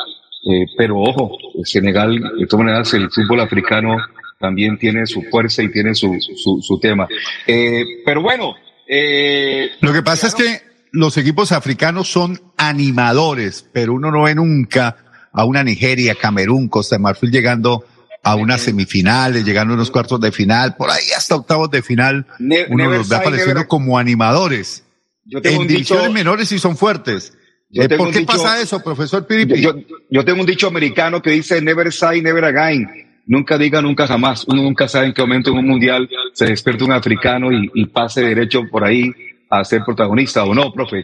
[0.47, 3.97] Eh, pero ojo, Senegal, de todas maneras, el fútbol africano
[4.39, 7.07] también tiene su fuerza y tiene su, su, su tema.
[7.47, 8.53] Eh, pero bueno,
[8.87, 10.61] eh, Lo que pasa es que
[10.91, 14.97] los equipos africanos son animadores, pero uno no ve nunca
[15.33, 17.83] a una Nigeria, Camerún, Costa de Marfil llegando
[18.25, 22.25] a unas semifinales, llegando a unos cuartos de final, por ahí hasta octavos de final,
[22.39, 23.67] Ne- uno los ve apareciendo never.
[23.67, 24.83] como animadores.
[25.25, 27.37] yo tengo En un divisiones dicho, menores sí son fuertes.
[27.69, 29.59] Yo Eh, tengo ¿Por qué dicho- pasa eso, profesor Piripi?
[29.61, 29.73] yo,
[30.09, 32.87] yo tengo un dicho americano que dice never say never again.
[33.27, 34.45] Nunca diga nunca jamás.
[34.47, 37.85] Uno nunca sabe en qué momento en un mundial se despierta un africano y, y
[37.87, 39.11] pase derecho por ahí
[39.49, 41.03] a ser protagonista o no, profe.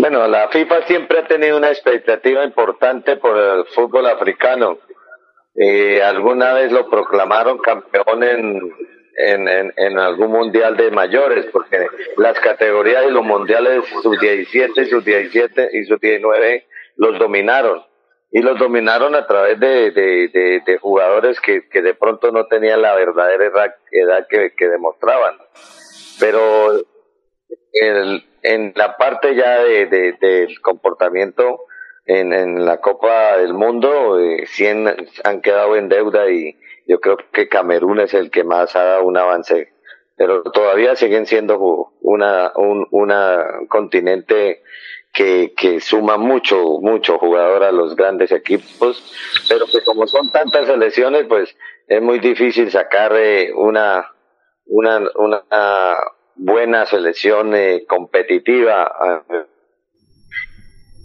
[0.00, 4.78] Bueno, la FIFA siempre ha tenido una expectativa importante por el fútbol africano.
[5.56, 8.72] Eh, alguna vez lo proclamaron campeón en,
[9.16, 15.84] en, en, algún mundial de mayores, porque las categorías de los mundiales sub-17, sub-17 y
[15.86, 17.82] sub-19 los dominaron.
[18.30, 22.46] Y los dominaron a través de, de, de, de jugadores que, que de pronto no
[22.46, 25.38] tenían la verdadera edad que, que demostraban.
[26.20, 26.84] Pero
[28.42, 31.60] en la parte ya de, de- del comportamiento
[32.06, 34.86] en, la Copa del Mundo, eh, sí han,
[35.24, 36.56] han quedado en deuda y
[36.86, 39.72] yo creo que Camerún es el que más ha dado un avance.
[40.16, 44.62] Pero todavía siguen siendo una, un una continente
[45.12, 49.02] que, que suma mucho, mucho jugador a los grandes equipos,
[49.48, 51.54] pero que como son tantas selecciones, pues
[51.86, 54.10] es muy difícil sacar eh, una,
[54.66, 55.42] una, una
[56.38, 58.90] buena selección eh, competitiva
[59.30, 59.46] eh,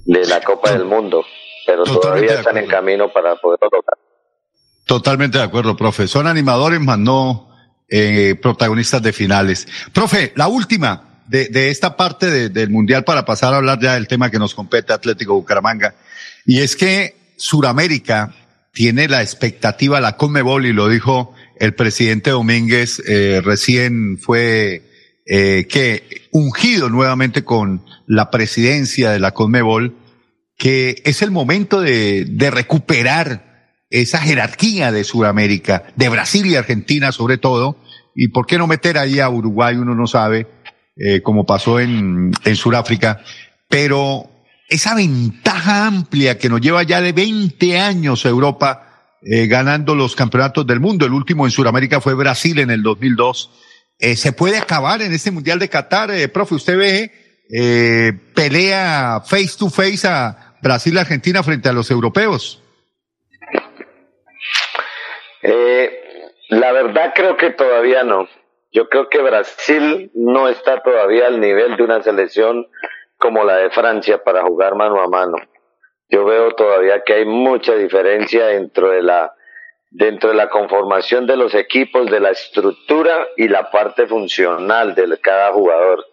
[0.05, 1.25] de la Copa del Mundo,
[1.65, 3.97] pero Totalmente todavía están en camino para poderlo lograr.
[4.85, 6.07] Totalmente de acuerdo, profe.
[6.07, 7.49] Son animadores, más no
[7.89, 9.67] eh, protagonistas de finales.
[9.93, 13.93] Profe, la última de, de esta parte de- del Mundial para pasar a hablar ya
[13.93, 15.95] del tema que nos compete Atlético Bucaramanga.
[16.45, 18.33] Y es que Suramérica
[18.73, 24.81] tiene la expectativa, la Conmebol, y lo dijo el presidente Domínguez, eh, recién fue
[25.25, 29.95] eh, que ungido nuevamente con la presidencia de la Conmebol,
[30.57, 37.37] que es el momento de, recuperar esa jerarquía de Sudamérica, de Brasil y Argentina sobre
[37.37, 37.77] todo,
[38.15, 40.47] y por qué no meter ahí a Uruguay, uno no sabe,
[40.97, 43.21] eh, como pasó en, en Sudáfrica,
[43.69, 44.29] pero
[44.69, 48.93] esa ventaja amplia que nos lleva ya de 20 años Europa
[49.25, 53.51] eh, ganando los campeonatos del mundo, el último en Sudamérica fue Brasil en el 2002,
[54.03, 57.11] eh, se puede acabar en este Mundial de Qatar, eh, profe, usted ve,
[57.49, 62.61] eh, pelea face to face a Brasil y Argentina frente a los europeos.
[65.41, 68.27] Eh, la verdad creo que todavía no.
[68.73, 72.67] Yo creo que Brasil no está todavía al nivel de una selección
[73.17, 75.37] como la de Francia para jugar mano a mano.
[76.09, 79.33] Yo veo todavía que hay mucha diferencia dentro de la
[79.93, 85.17] dentro de la conformación de los equipos, de la estructura y la parte funcional de
[85.21, 86.03] cada jugador.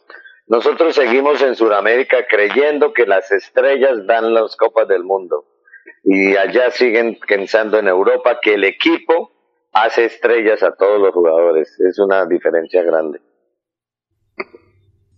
[0.47, 5.47] Nosotros seguimos en Sudamérica creyendo que las estrellas dan las copas del mundo
[6.05, 9.33] y allá siguen pensando en Europa que el equipo
[9.73, 11.69] hace estrellas a todos los jugadores.
[11.81, 13.21] Es una diferencia grande.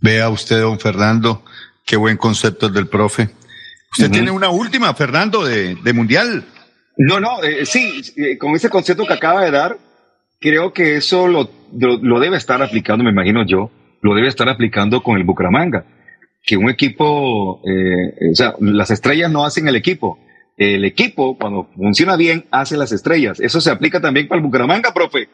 [0.00, 1.42] Vea usted, don Fernando,
[1.84, 3.30] qué buen concepto el del profe.
[3.92, 6.44] Usted tiene una última, Fernando, de, de Mundial.
[6.96, 9.78] No, no, eh, sí, eh, con ese concepto que acaba de dar,
[10.40, 13.70] creo que eso lo, lo, lo debe estar aplicando, me imagino yo,
[14.02, 15.84] lo debe estar aplicando con el Bucaramanga.
[16.44, 20.18] Que un equipo, eh, o sea, las estrellas no hacen el equipo.
[20.56, 23.38] El equipo, cuando funciona bien, hace las estrellas.
[23.40, 25.28] Eso se aplica también para el Bucaramanga, profe.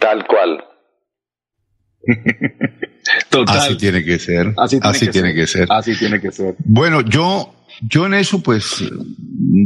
[0.00, 0.64] Tal cual.
[3.28, 3.58] Total.
[3.58, 4.54] Así tiene que ser.
[4.56, 5.34] Así tiene, que, tiene ser.
[5.34, 5.66] que ser.
[5.70, 6.54] Así tiene que ser.
[6.64, 8.84] Bueno, yo, yo en eso, pues,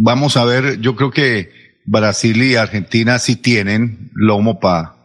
[0.02, 1.50] vamos a ver, yo creo que
[1.84, 4.96] Brasil y Argentina sí tienen lomo para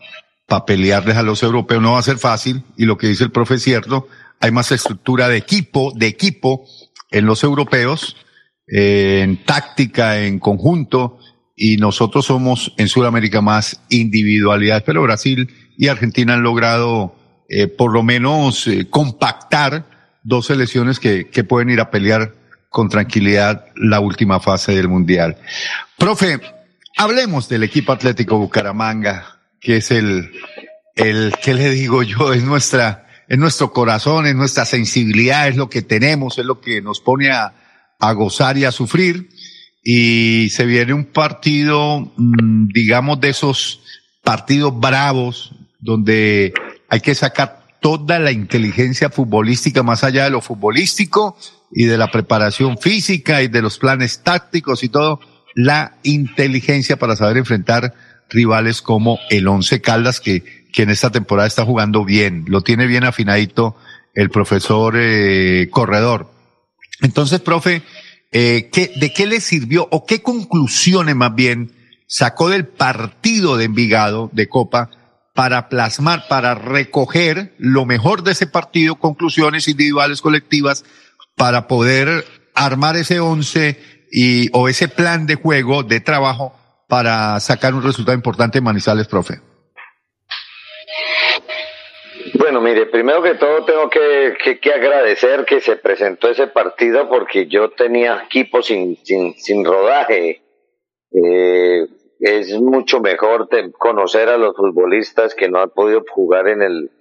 [0.47, 1.81] pa pelearles a los europeos.
[1.81, 4.07] No va a ser fácil, y lo que dice el profe es cierto,
[4.39, 6.65] hay más estructura de equipo, de equipo
[7.11, 8.17] en los europeos,
[8.67, 11.17] eh, en táctica, en conjunto,
[11.55, 17.15] y nosotros somos en Sudamérica más individualidades, pero Brasil y Argentina han logrado
[17.47, 19.85] eh, por lo menos eh, compactar
[20.23, 22.33] dos selecciones que, que pueden ir a pelear
[22.73, 25.37] con tranquilidad la última fase del Mundial.
[25.95, 26.39] Profe,
[26.97, 30.31] hablemos del equipo Atlético Bucaramanga, que es el,
[30.95, 32.33] el, ¿qué le digo yo?
[32.33, 36.81] Es nuestra, es nuestro corazón, es nuestra sensibilidad, es lo que tenemos, es lo que
[36.81, 37.53] nos pone a,
[37.99, 39.29] a gozar y a sufrir.
[39.83, 43.81] Y se viene un partido, mm, digamos, de esos
[44.23, 46.55] partidos bravos, donde
[46.89, 51.37] hay que sacar toda la inteligencia futbolística más allá de lo futbolístico
[51.73, 55.19] y de la preparación física y de los planes tácticos y todo,
[55.55, 57.93] la inteligencia para saber enfrentar
[58.29, 62.87] rivales como el Once Caldas que, que en esta temporada está jugando bien, lo tiene
[62.87, 63.75] bien afinadito
[64.13, 66.31] el profesor eh, Corredor.
[67.01, 67.83] Entonces, profe,
[68.31, 71.71] eh, ¿qué, ¿de qué le sirvió o qué conclusiones más bien
[72.07, 74.89] sacó del partido de Envigado de Copa
[75.33, 80.85] para plasmar, para recoger lo mejor de ese partido, conclusiones individuales, colectivas,
[81.35, 82.07] para poder
[82.55, 83.77] armar ese once
[84.11, 86.53] y, o ese plan de juego, de trabajo,
[86.87, 89.39] para sacar un resultado importante en Manizales, profe?
[92.35, 97.47] Bueno, mire, primero que todo tengo que, que, agradecer que se presentó ese partido porque
[97.47, 100.41] yo tenía equipo sin, sin, sin rodaje.
[101.11, 101.87] Eh,
[102.19, 106.91] es mucho mejor conocer a los futbolistas que no han podido jugar en el,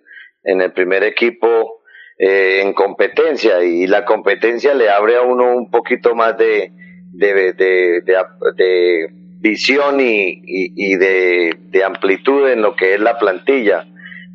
[0.43, 1.82] en el primer equipo
[2.25, 6.71] eh, en competencia y la competencia le abre a uno un poquito más de,
[7.11, 9.07] de, de,
[9.41, 13.89] visión y, y, y de, amplitud en lo que es la plantilla.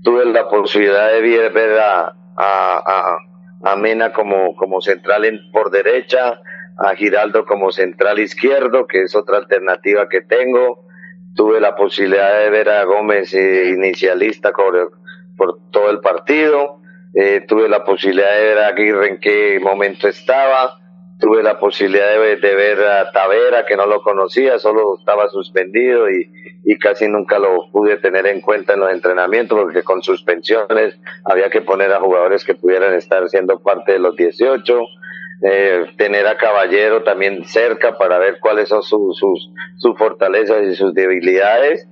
[0.04, 3.18] Tuve la posibilidad de ver, ver a, a,
[3.66, 6.42] a, a Mena como, como central en, por derecha,
[6.78, 10.86] a Giraldo como central izquierdo, que es otra alternativa que tengo.
[11.36, 14.92] Tuve la posibilidad de ver a Gómez eh, inicialista por,
[15.38, 16.82] por todo el partido.
[17.14, 20.80] Eh, tuve la posibilidad de ver a Aguirre en qué momento estaba.
[21.20, 26.10] Tuve la posibilidad de, de ver a Tavera, que no lo conocía, solo estaba suspendido
[26.12, 26.32] y,
[26.64, 31.50] y casi nunca lo pude tener en cuenta en los entrenamientos porque con suspensiones había
[31.50, 34.80] que poner a jugadores que pudieran estar siendo parte de los 18
[35.44, 40.76] eh, tener a Caballero también cerca para ver cuáles son su- sus, sus fortalezas y
[40.76, 41.88] sus debilidades.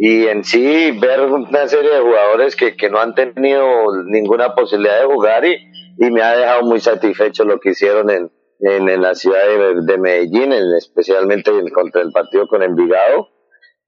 [0.00, 3.64] Y en sí, ver una serie de jugadores que, que no han tenido
[4.06, 5.56] ninguna posibilidad de jugar y,
[5.98, 8.30] y me ha dejado muy satisfecho lo que hicieron en,
[8.60, 13.28] en, la ciudad de, de Medellín, en- especialmente en- contra el partido con Envigado.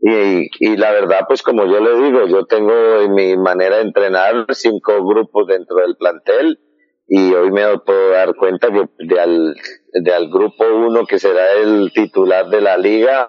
[0.00, 3.82] Y, y la verdad, pues como yo le digo, yo tengo en mi manera de
[3.82, 6.58] entrenar cinco grupos dentro del plantel
[7.06, 9.54] y hoy me puedo dar cuenta que de al,
[9.92, 13.28] de al grupo uno que será el titular de la liga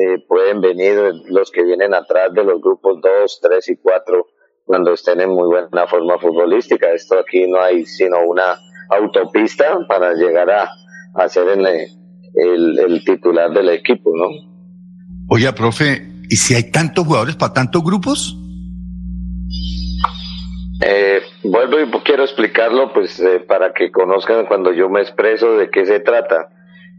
[0.00, 0.96] eh, pueden venir
[1.26, 4.26] los que vienen atrás de los grupos dos, tres y cuatro
[4.64, 6.92] cuando estén en muy buena forma futbolística.
[6.92, 8.58] Esto aquí no hay sino una
[8.90, 10.70] autopista para llegar a,
[11.14, 14.28] a ser el, el, el titular del equipo, ¿no?
[15.30, 18.36] Oiga, profe, ¿y si hay tantos jugadores para tantos grupos?
[20.80, 25.70] Eh, vuelvo y quiero explicarlo pues eh, para que conozcan cuando yo me expreso de
[25.70, 26.50] qué se trata.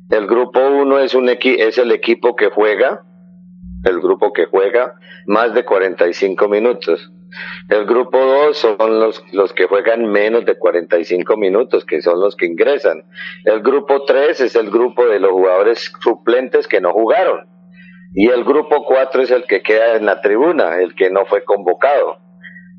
[0.10, 3.04] El grupo 1 es, es el equipo que juega,
[3.84, 4.96] el grupo que juega
[5.28, 7.12] más de 45 minutos.
[7.70, 12.36] El grupo 2 son los, los que juegan menos de 45 minutos, que son los
[12.36, 13.04] que ingresan.
[13.46, 17.48] El grupo 3 es el grupo de los jugadores suplentes que no jugaron.
[18.16, 21.44] Y el grupo 4 es el que queda en la tribuna, el que no fue
[21.44, 22.18] convocado.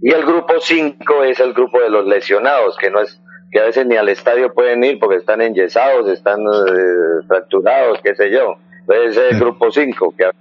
[0.03, 3.65] Y el grupo 5 es el grupo de los lesionados, que no es que a
[3.65, 8.55] veces ni al estadio pueden ir porque están enyesados, están eh, fracturados, qué sé yo.
[8.81, 10.33] Entonces es el grupo 5, que, a-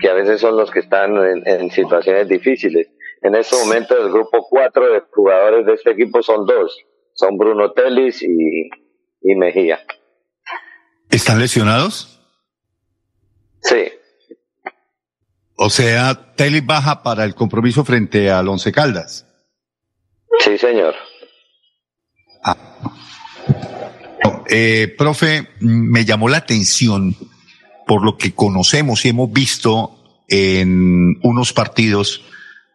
[0.00, 2.88] que a veces son los que están en, en situaciones difíciles.
[3.22, 6.76] En este momento el grupo 4 de jugadores de este equipo son dos,
[7.14, 8.68] son Bruno Telis y,
[9.22, 9.80] y Mejía.
[11.10, 12.12] ¿Están lesionados?
[13.62, 13.88] Sí,
[15.56, 19.26] O sea, Telly baja para el compromiso frente al Once Caldas.
[20.40, 20.94] sí señor.
[24.48, 27.16] Eh, profe, me llamó la atención
[27.86, 32.22] por lo que conocemos y hemos visto en unos partidos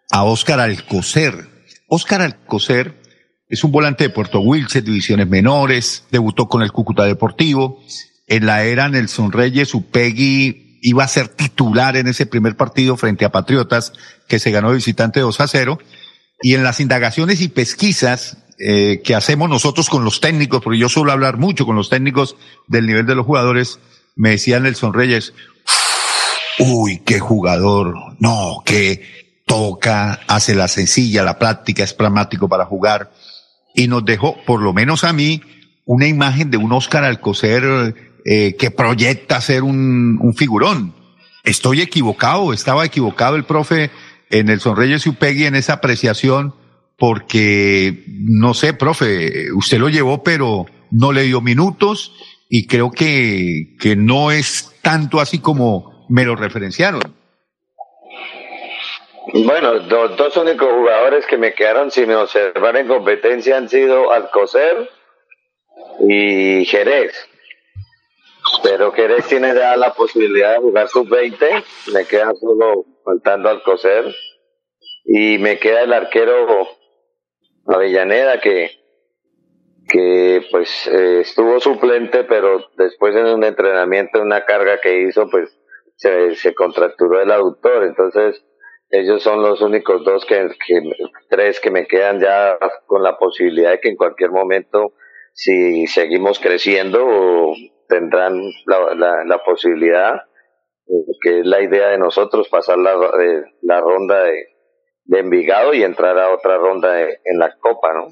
[0.10, 1.50] a Óscar Alcocer.
[1.88, 3.02] Óscar Alcocer
[3.50, 7.82] es un volante de Puerto Wilches, divisiones menores, debutó con el Cúcuta Deportivo.
[8.28, 13.26] En la era Nelson Reyes, Upegui iba a ser titular en ese primer partido frente
[13.26, 13.94] a Patriotas,
[14.28, 15.80] que se ganó de visitante 2 a 0.
[16.42, 20.88] Y en las indagaciones y pesquisas eh, que hacemos nosotros con los técnicos, porque yo
[20.88, 22.36] suelo hablar mucho con los técnicos
[22.68, 23.80] del nivel de los jugadores,
[24.16, 25.34] me decía Nelson Reyes,
[26.60, 29.02] uy, qué jugador, no, que
[29.48, 33.12] toca, hace la sencilla, la práctica, es pragmático para jugar.
[33.74, 35.42] Y nos dejó, por lo menos a mí,
[35.86, 37.96] una imagen de un Oscar Alcocer
[38.26, 40.94] eh, que proyecta ser un, un figurón.
[41.44, 43.90] Estoy equivocado, estaba equivocado el profe
[44.30, 46.54] en Nelson Reyes y Upegui en esa apreciación,
[47.02, 52.14] porque, no sé, profe, usted lo llevó, pero no le dio minutos
[52.48, 57.02] y creo que, que no es tanto así como me lo referenciaron.
[59.34, 64.88] Bueno, los dos únicos jugadores que me quedaron sin observar en competencia han sido Alcocer
[66.08, 67.16] y Jerez.
[68.62, 71.64] Pero Jerez tiene ya la posibilidad de jugar sub-20,
[71.96, 74.06] me queda solo faltando Alcocer.
[75.04, 76.81] Y me queda el arquero
[77.74, 78.72] Avellaneda que,
[79.88, 85.30] que pues eh, estuvo suplente, pero después en un entrenamiento, en una carga que hizo,
[85.30, 85.58] pues
[85.96, 87.84] se, se contracturó el aductor.
[87.84, 88.44] Entonces,
[88.90, 90.50] ellos son los únicos dos que,
[91.30, 94.94] tres que me quedan ya con la posibilidad de que en cualquier momento,
[95.34, 97.54] si seguimos creciendo,
[97.88, 100.16] tendrán la, la, la posibilidad,
[100.88, 104.51] eh, que es la idea de nosotros, pasar la, eh, la ronda de,
[105.06, 108.08] de Envigado y entrar a otra ronda de- en la Copa, ¿no?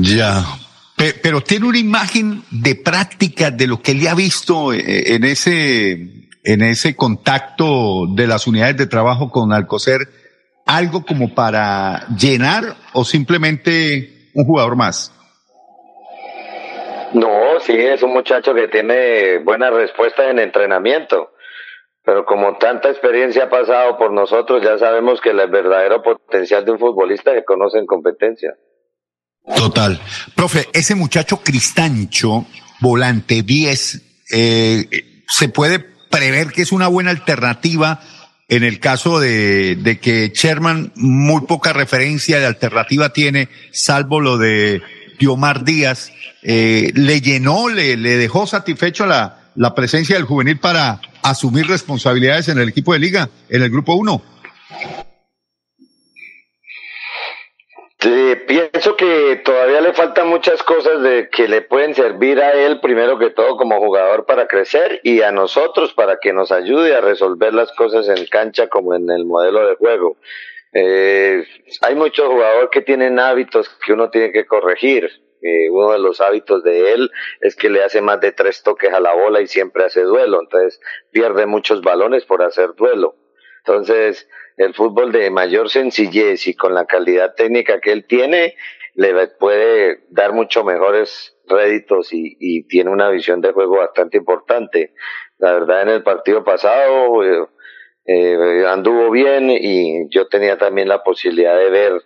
[0.00, 0.44] Ya.
[0.96, 5.24] Pe- Pero tiene una imagen de práctica de lo que él ha visto eh, en
[5.24, 5.92] ese,
[6.44, 10.00] en ese contacto de las unidades de trabajo con Alcocer,
[10.66, 15.12] algo como para llenar o simplemente un jugador más.
[17.14, 21.31] No, sí, es un muchacho que tiene buenas respuestas en entrenamiento,
[22.04, 26.72] pero como tanta experiencia ha pasado por nosotros, ya sabemos que el verdadero potencial de
[26.72, 28.54] un futbolista que conoce en competencia.
[29.56, 30.00] Total.
[30.34, 32.46] Profe, ese muchacho Cristancho,
[32.80, 34.88] volante 10, eh,
[35.28, 35.78] ¿se puede
[36.10, 38.00] prever que es una buena alternativa
[38.48, 44.38] en el caso de, de que Sherman muy poca referencia de alternativa tiene, salvo lo
[44.38, 44.82] de
[45.18, 46.12] Diomar Díaz?
[46.42, 52.48] Eh, ¿Le llenó, le, le dejó satisfecho la, la presencia del juvenil para asumir responsabilidades
[52.48, 54.22] en el equipo de liga, en el grupo 1?
[58.02, 62.80] Sí, pienso que todavía le faltan muchas cosas de que le pueden servir a él
[62.80, 67.00] primero que todo como jugador para crecer y a nosotros para que nos ayude a
[67.00, 70.16] resolver las cosas en cancha como en el modelo de juego.
[70.72, 71.44] Eh,
[71.82, 75.08] hay muchos jugadores que tienen hábitos que uno tiene que corregir.
[75.42, 78.92] Eh, uno de los hábitos de él es que le hace más de tres toques
[78.92, 80.80] a la bola y siempre hace duelo, entonces
[81.10, 83.16] pierde muchos balones por hacer duelo.
[83.64, 88.56] Entonces, el fútbol de mayor sencillez y con la calidad técnica que él tiene,
[88.94, 94.94] le puede dar mucho mejores réditos y, y tiene una visión de juego bastante importante.
[95.38, 97.46] La verdad, en el partido pasado eh,
[98.06, 102.02] eh, anduvo bien y yo tenía también la posibilidad de ver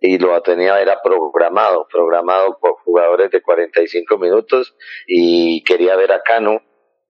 [0.00, 4.74] y lo tenía era programado, programado por jugadores de 45 minutos
[5.06, 6.62] y quería ver a Cano,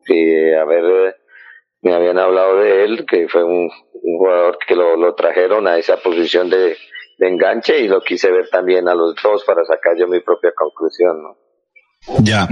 [0.04, 1.16] que a ver
[1.82, 3.70] me habían hablado de él, que fue un,
[4.02, 6.76] un jugador que lo, trajeron a esa posición de,
[7.18, 11.16] enganche y lo quise ver también a los dos para sacar yo mi propia conclusión.
[12.22, 12.48] Ya.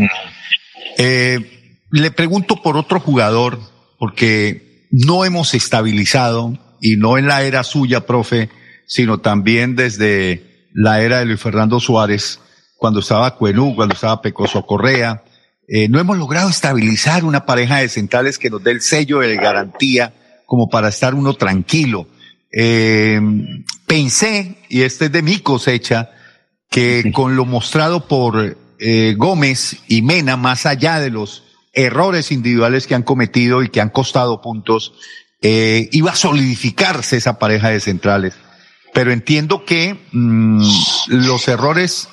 [0.99, 1.39] Eh,
[1.91, 3.59] le pregunto por otro jugador,
[3.99, 8.51] porque no hemos estabilizado, y no en la era suya, profe,
[8.89, 12.41] sino también desde la era de Luis Fernando Suárez,
[12.77, 15.23] cuando estaba Cuenú, cuando estaba Pecoso Correa.
[15.69, 19.37] Eh, no hemos logrado estabilizar una pareja de centrales que nos dé el sello de
[19.37, 20.13] garantía
[20.47, 22.09] como para estar uno tranquilo.
[22.51, 23.21] Eh,
[23.87, 26.11] pensé, y este es de mi cosecha,
[26.71, 32.87] que con lo mostrado por eh, Gómez y Mena, más allá de los errores individuales
[32.87, 34.95] que han cometido y que han costado puntos,
[35.43, 38.35] eh, iba a solidificarse esa pareja de centrales.
[38.99, 40.61] Pero entiendo que mm,
[41.07, 42.09] los errores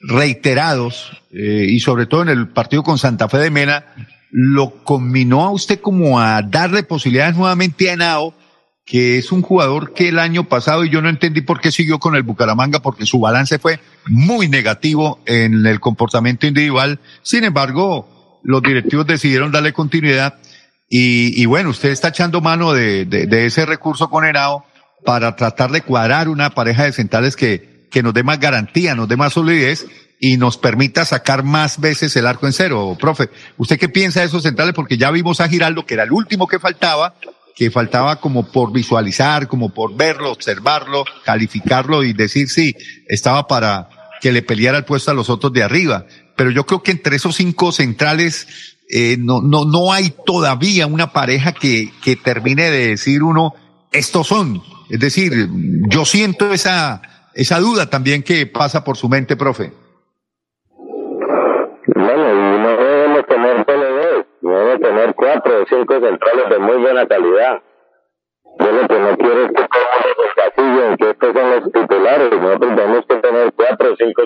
[0.00, 3.84] reiterados, eh, y sobre todo en el partido con Santa Fe de Mena,
[4.30, 8.32] lo combinó a usted como a darle posibilidades nuevamente a Henao,
[8.86, 11.98] que es un jugador que el año pasado, y yo no entendí por qué siguió
[11.98, 16.98] con el Bucaramanga, porque su balance fue muy negativo en el comportamiento individual.
[17.22, 20.38] Sin embargo, los directivos decidieron darle continuidad.
[20.88, 24.64] Y, bueno, usted está echando mano de, de, de ese recurso con Henao
[25.04, 29.08] para tratar de cuadrar una pareja de centrales que, que nos dé más garantía, nos
[29.08, 29.86] dé más solidez
[30.18, 32.96] y nos permita sacar más veces el arco en cero.
[33.00, 34.74] Profe, ¿usted qué piensa de esos centrales?
[34.74, 37.14] Porque ya vimos a Giraldo, que era el último que faltaba,
[37.56, 42.76] que faltaba como por visualizar, como por verlo, observarlo, calificarlo y decir sí,
[43.08, 43.88] estaba para
[44.20, 46.06] que le peleara el puesto a los otros de arriba.
[46.36, 48.46] Pero yo creo que entre esos cinco centrales
[48.88, 53.54] eh, no, no, no hay todavía una pareja que, que termine de decir uno,
[53.90, 54.62] estos son.
[54.92, 55.32] Es decir,
[55.88, 57.00] yo siento esa,
[57.32, 59.72] esa duda también que pasa por su mente, profe.
[61.86, 66.76] Bueno, y no debemos tener solo dos, debemos tener cuatro o cinco centrales de muy
[66.76, 67.62] buena calidad.
[68.60, 72.30] Yo lo que no quiero es que todos nos encasillen, que estos son los titulares.
[72.30, 74.22] Nosotros tenemos que tener cuatro o cinco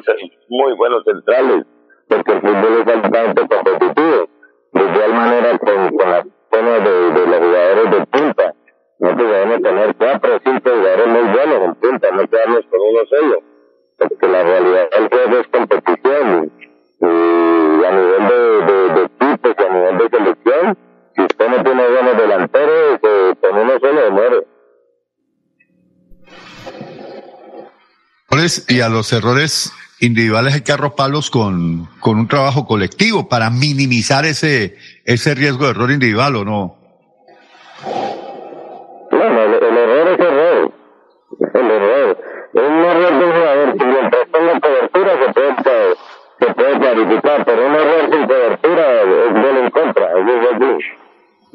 [0.49, 1.65] muy buenos centrales,
[2.09, 4.29] porque el fútbol es altamente competitivo.
[4.73, 8.16] De igual manera con, con las zonas de, de los jugadores de.
[8.99, 13.01] Nosotros debemos tener cuatro o cinco jugadores muy buenos en punta, no quedarnos con uno
[13.09, 13.43] solo.
[13.99, 16.53] Porque la realidad del juego es competición.
[16.99, 20.79] Y, a nivel de, de, de equipos y a nivel de selección,
[21.15, 24.47] si usted no tiene buenos delanteros, eh, con uno solo muere.
[28.69, 34.27] Y a los errores individuales hay que arroparlos con, con un trabajo colectivo para minimizar
[34.27, 36.76] ese, ese riesgo de error individual o no.
[41.41, 42.19] El error.
[42.55, 45.97] Es un error de un jugador que mientras tenga cobertura se puede,
[46.39, 50.07] se puede clarificar, pero un error sin cobertura es gol en contra.
[50.13, 50.79] Es así.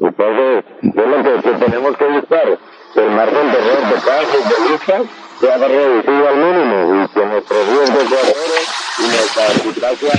[0.00, 2.58] Entonces, yo lo que, que tenemos que buscar
[2.94, 5.02] el margen de error de cada futbolista
[5.48, 8.62] partido al mínimo y que nuestro riesgo de error
[8.98, 10.12] y nuestra eficacia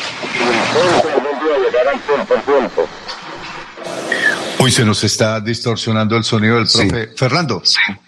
[1.43, 3.02] día llegar al 100%.
[4.63, 7.07] Uy, se nos está distorsionando el sonido del profe.
[7.17, 7.61] Fernando.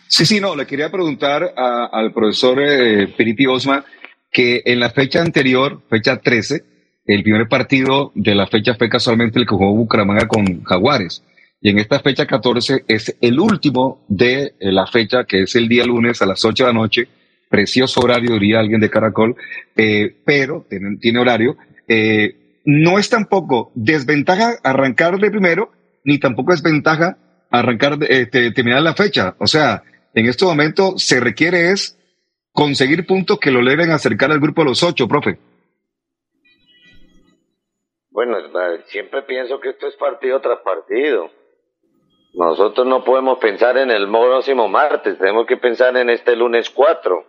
[0.07, 3.83] Sí, sí, no, le quería preguntar a- al profesor eh, Peripi Osma
[4.31, 6.63] que en la fecha anterior, fecha 13,
[7.07, 11.23] el primer partido de la fecha fue casualmente el que jugó Bucaramanga con Jaguares.
[11.61, 15.67] Y en esta fecha 14 es el último de eh, la fecha, que es el
[15.67, 17.07] día lunes a las 8 de la noche.
[17.49, 19.35] Precioso horario, diría alguien de Caracol,
[19.75, 21.57] eh, pero tiene, tiene horario.
[21.87, 25.71] Eh, no es tampoco desventaja arrancar de primero,
[26.05, 27.17] ni tampoco es ventaja
[27.51, 29.35] arrancar, de- eh, te- terminar la fecha.
[29.39, 29.83] O sea,
[30.13, 31.97] en este momento se requiere es
[32.53, 35.37] conseguir puntos que lo deben acercar al grupo de los ocho, profe.
[38.11, 38.37] Bueno,
[38.87, 41.29] siempre pienso que esto es partido tras partido.
[42.33, 47.25] Nosotros no podemos pensar en el próximo martes, tenemos que pensar en este lunes 4.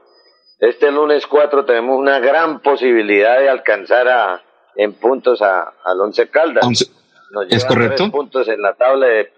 [0.58, 4.42] Este lunes 4 tenemos una gran posibilidad de alcanzar a,
[4.74, 6.66] en puntos a, al Once Caldas.
[6.66, 6.86] Once-
[7.44, 7.96] Nos ¿es correcto?
[7.96, 9.32] tres puntos en la tabla de-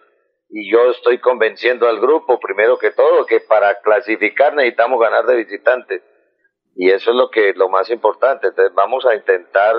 [0.51, 5.37] y yo estoy convenciendo al grupo, primero que todo, que para clasificar necesitamos ganar de
[5.37, 6.03] visitantes.
[6.75, 8.47] Y eso es lo que lo más importante.
[8.49, 9.75] Entonces vamos a intentar,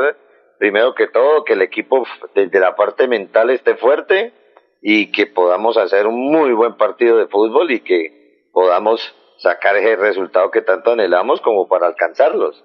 [0.59, 2.05] primero que todo, que el equipo
[2.35, 4.33] desde la parte mental esté fuerte
[4.81, 9.01] y que podamos hacer un muy buen partido de fútbol y que podamos
[9.39, 12.63] sacar ese resultado que tanto anhelamos como para alcanzarlos.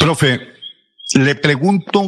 [0.00, 0.40] Profe,
[1.14, 2.00] le pregunto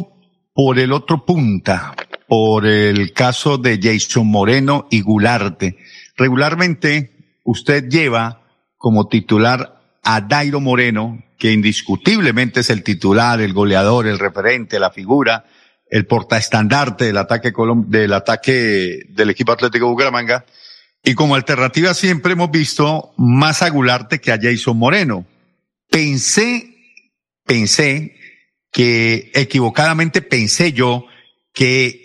[0.53, 1.93] por el otro punta,
[2.31, 5.75] por el caso de Jason Moreno y Gularte.
[6.15, 7.11] Regularmente
[7.43, 8.43] usted lleva
[8.77, 14.91] como titular a Dairo Moreno, que indiscutiblemente es el titular, el goleador, el referente, la
[14.91, 15.43] figura,
[15.89, 17.51] el portaestandarte del ataque
[17.87, 20.45] del ataque del equipo Atlético Bucaramanga.
[21.03, 25.25] Y como alternativa siempre hemos visto más a Gularte que a Jason Moreno.
[25.89, 26.77] Pensé
[27.45, 28.15] pensé
[28.71, 31.07] que equivocadamente pensé yo
[31.53, 32.00] que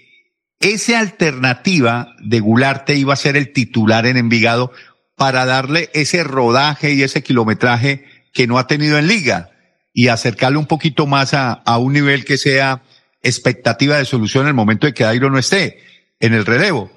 [0.61, 4.73] esa alternativa de Gularte iba a ser el titular en Envigado
[5.15, 9.51] para darle ese rodaje y ese kilometraje que no ha tenido en liga
[9.93, 12.83] y acercarle un poquito más a, a un nivel que sea
[13.23, 15.79] expectativa de solución en el momento de que Dairo no esté
[16.21, 16.91] en el relevo.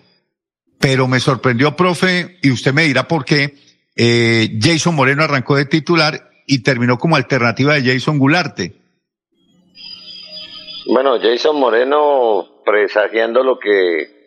[0.80, 3.56] Pero me sorprendió, profe, y usted me dirá por qué,
[3.96, 8.74] eh, Jason Moreno arrancó de titular y terminó como alternativa de Jason Gularte.
[10.88, 14.20] Bueno, Jason Moreno, presagiando lo que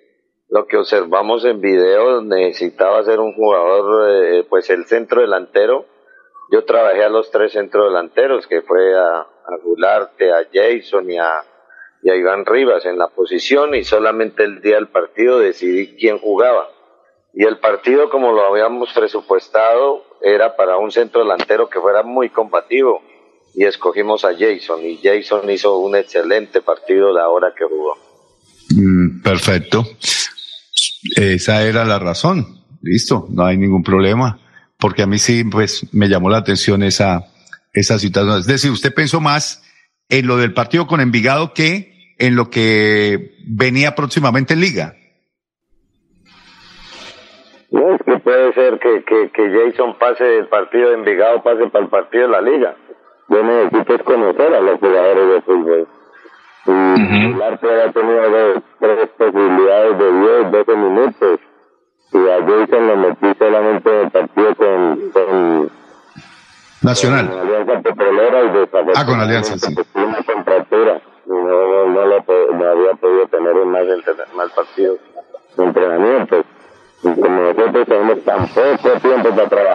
[0.49, 5.87] lo que observamos en video, necesitaba ser un jugador, eh, pues el centro delantero.
[6.51, 11.17] Yo trabajé a los tres centros delanteros, que fue a, a Gularte, a Jason y
[11.17, 11.43] a,
[12.03, 16.19] y a Iván Rivas en la posición, y solamente el día del partido decidí quién
[16.19, 16.69] jugaba.
[17.33, 22.29] Y el partido, como lo habíamos presupuestado, era para un centro delantero que fuera muy
[22.29, 23.01] combativo
[23.55, 28.12] y escogimos a Jason y Jason hizo un excelente partido la hora que jugó.
[28.75, 29.85] Mm, perfecto.
[31.17, 32.47] Esa era la razón.
[32.83, 34.39] Listo, no hay ningún problema.
[34.79, 37.25] Porque a mí sí, pues, me llamó la atención esa,
[37.73, 38.39] esa situación.
[38.39, 39.63] Es decir, usted pensó más
[40.09, 44.95] en lo del partido con Envigado que en lo que venía próximamente en Liga.
[47.71, 51.85] No, que puede ser que, que, que Jason pase del partido de Envigado, pase para
[51.85, 52.77] el partido de la liga.
[53.29, 55.89] Yo necesito es conocer a los jugadores de fútbol.
[56.67, 61.41] Y el arte ha tenido dos, tres posibilidades de 10, 12 minutos.
[62.13, 65.71] Y a Jason lo metí solamente en el partido con, con,
[66.83, 67.29] Nacional.
[67.31, 69.75] con Alianza Petrolera y desafortunadamente Ah, con Alianza, sí.
[69.75, 71.01] pues, una contractura.
[71.27, 73.83] Y no, no, no, lo po- no había podido tener en más,
[74.37, 74.99] más partidos
[75.57, 76.45] de entrenamientos.
[77.05, 79.72] Y como nosotros tenemos tan poco tiempo para trabajar,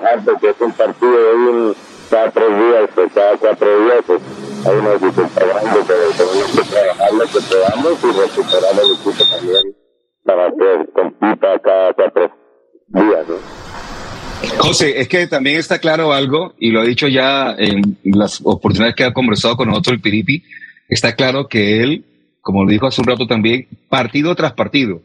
[14.67, 18.95] José, es que también está claro algo, y lo ha dicho ya en las oportunidades
[18.95, 20.43] que ha conversado con nosotros el Piripi,
[20.89, 22.03] está claro que él,
[22.41, 25.01] como lo dijo hace un rato también, partido tras partido,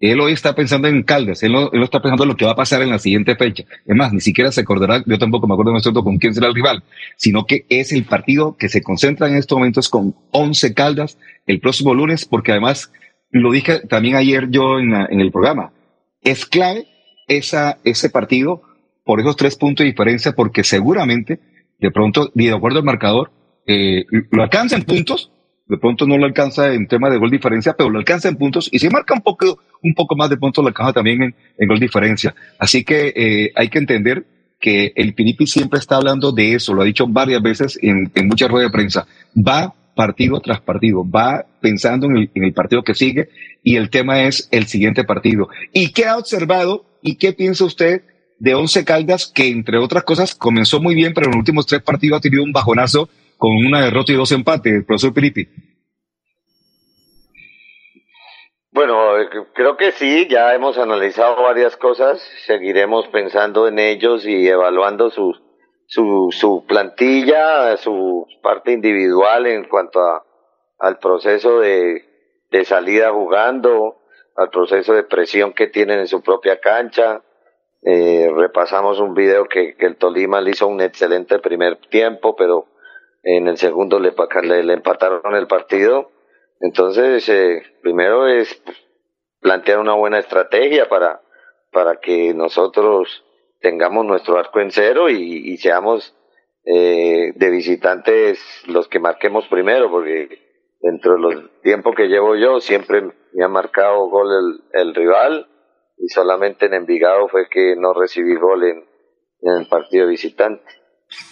[0.00, 2.56] él hoy está pensando en Caldas, él no, está pensando en lo que va a
[2.56, 3.64] pasar en la siguiente fecha.
[3.86, 6.54] Es más, ni siquiera se acordará, yo tampoco me acuerdo en con quién será el
[6.54, 6.82] rival,
[7.16, 11.60] sino que es el partido que se concentra en estos momentos con 11 Caldas el
[11.60, 12.90] próximo lunes, porque además,
[13.30, 15.70] lo dije también ayer yo en, en el programa,
[16.22, 16.86] es clave
[17.28, 18.62] esa, ese partido
[19.04, 21.40] por esos tres puntos de diferencia, porque seguramente,
[21.78, 23.32] de pronto, y de acuerdo al marcador,
[23.66, 25.32] eh, lo alcanza en puntos,
[25.66, 28.68] de pronto no lo alcanza en tema de gol diferencia, pero lo alcanza en puntos,
[28.72, 31.68] y si marca un poco, un poco más de puntos, lo alcanza también en, en
[31.68, 32.34] gol diferencia.
[32.58, 34.26] Así que eh, hay que entender
[34.60, 38.28] que el Piripi siempre está hablando de eso, lo ha dicho varias veces en, en
[38.28, 39.06] muchas ruedas de prensa.
[39.36, 43.28] Va partido tras partido, va pensando en el, en el partido que sigue
[43.62, 45.48] y el tema es el siguiente partido.
[45.72, 48.02] ¿Y qué ha observado y qué piensa usted
[48.42, 51.80] de Once Caldas, que entre otras cosas comenzó muy bien, pero en los últimos tres
[51.80, 55.48] partidos ha tenido un bajonazo con una derrota y dos empates, profesor Piripi?
[58.72, 58.96] Bueno,
[59.54, 65.32] creo que sí, ya hemos analizado varias cosas, seguiremos pensando en ellos y evaluando su,
[65.86, 70.24] su, su plantilla, su parte individual en cuanto a,
[70.80, 72.02] al proceso de,
[72.50, 73.98] de salida jugando,
[74.34, 77.22] al proceso de presión que tienen en su propia cancha.
[77.84, 82.66] Eh, repasamos un video que, que el Tolima le hizo un excelente primer tiempo, pero
[83.22, 84.12] en el segundo le,
[84.42, 86.10] le, le empataron el partido.
[86.60, 88.62] Entonces, eh, primero es
[89.40, 91.22] plantear una buena estrategia para,
[91.72, 93.24] para que nosotros
[93.60, 96.16] tengamos nuestro arco en cero y, y seamos
[96.64, 100.38] eh, de visitantes los que marquemos primero, porque
[100.80, 103.02] dentro de los tiempos que llevo yo siempre
[103.32, 105.48] me ha marcado gol el, el rival
[106.02, 108.84] y solamente en Envigado fue que no recibí gol en,
[109.40, 110.64] en el partido visitante.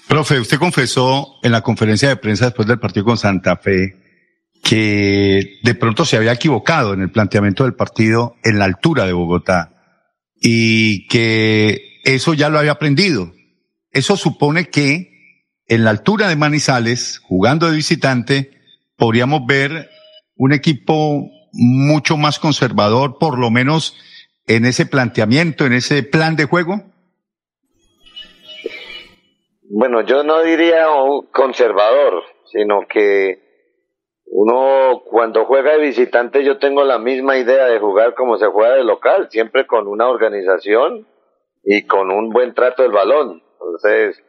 [0.08, 3.96] Profe, usted confesó en la conferencia de prensa después del partido con Santa Fe
[4.62, 9.12] que de pronto se había equivocado en el planteamiento del partido en la altura de
[9.12, 9.74] Bogotá
[10.36, 13.32] y que eso ya lo había aprendido.
[13.90, 15.10] Eso supone que
[15.66, 18.50] en la altura de Manizales, jugando de visitante,
[18.96, 19.90] podríamos ver
[20.36, 23.96] un equipo mucho más conservador, por lo menos
[24.50, 26.82] en ese planteamiento, en ese plan de juego.
[29.62, 33.38] Bueno, yo no diría un conservador, sino que
[34.24, 38.74] uno cuando juega de visitante yo tengo la misma idea de jugar como se juega
[38.74, 41.06] de local, siempre con una organización
[41.62, 43.44] y con un buen trato del balón.
[43.52, 44.20] Entonces,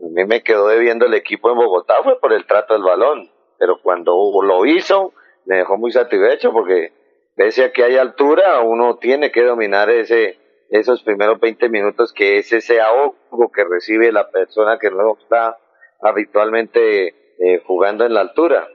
[0.00, 3.30] a mí me quedó debiendo el equipo en Bogotá fue por el trato del balón,
[3.60, 4.12] pero cuando
[4.42, 5.12] lo hizo
[5.46, 6.97] me dejó muy satisfecho porque
[7.38, 10.38] pese a que hay altura, uno tiene que dominar ese
[10.70, 15.56] esos primeros 20 minutos que es ese ahogo que recibe la persona que no está
[16.02, 18.68] habitualmente eh, jugando en la altura.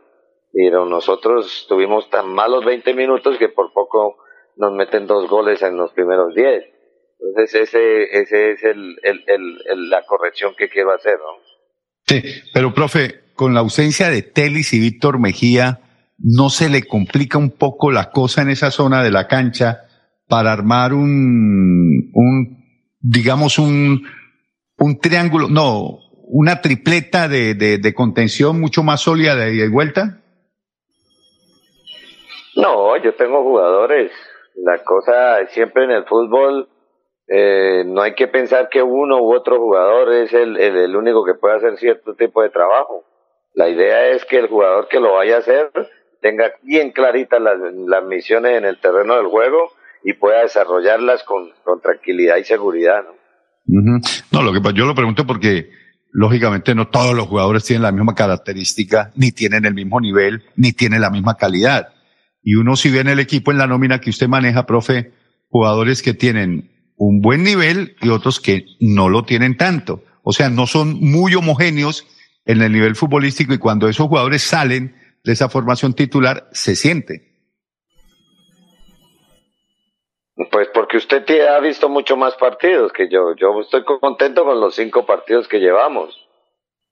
[0.51, 4.17] Pero nosotros tuvimos tan malos 20 minutos que por poco
[4.55, 6.63] nos meten dos goles en los primeros 10.
[7.19, 11.43] Entonces ese, ese es el, el, el- la corrección que quiero hacer, ¿no?
[12.07, 12.21] Sí,
[12.53, 15.79] pero profe, con la ausencia de Telis y Víctor Mejía,
[16.23, 19.81] ¿no se le complica un poco la cosa en esa zona de la cancha
[20.27, 22.63] para armar un, un
[23.01, 24.03] digamos, un,
[24.77, 30.21] un triángulo, no, una tripleta de, de, de contención mucho más sólida de y vuelta?
[32.55, 34.11] No, yo tengo jugadores.
[34.55, 36.69] La cosa siempre en el fútbol,
[37.27, 41.25] eh, no hay que pensar que uno u otro jugador es el, el, el único
[41.25, 43.03] que puede hacer cierto tipo de trabajo.
[43.55, 45.71] La idea es que el jugador que lo vaya a hacer
[46.23, 51.49] tenga bien claritas las, las misiones en el terreno del juego y pueda desarrollarlas con,
[51.63, 53.03] con tranquilidad y seguridad.
[53.67, 53.99] ¿no?
[54.31, 55.69] No, lo que yo lo pregunto porque
[56.11, 60.71] lógicamente no todos los jugadores tienen la misma característica, ni tienen el mismo nivel, ni
[60.71, 61.89] tienen la misma calidad.
[62.41, 65.11] Y uno si ve en el equipo en la nómina que usted maneja, profe,
[65.49, 70.03] jugadores que tienen un buen nivel y otros que no lo tienen tanto.
[70.23, 72.07] O sea, no son muy homogéneos
[72.45, 77.31] en el nivel futbolístico y cuando esos jugadores salen de esa formación titular, se siente.
[80.51, 83.35] Pues porque usted ha visto mucho más partidos que yo.
[83.35, 86.19] Yo estoy contento con los cinco partidos que llevamos.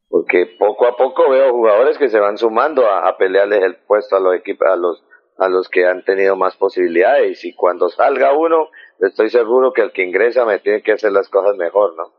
[0.07, 4.15] Porque poco a poco veo jugadores que se van sumando a, a pelearles el puesto
[4.15, 5.03] a los equipos, a los,
[5.37, 7.43] a los que han tenido más posibilidades.
[7.45, 8.69] Y cuando salga uno,
[8.99, 12.11] estoy seguro que el que ingresa me tiene que hacer las cosas mejor, ¿no?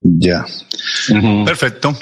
[0.00, 0.44] Ya.
[1.44, 1.92] Perfecto.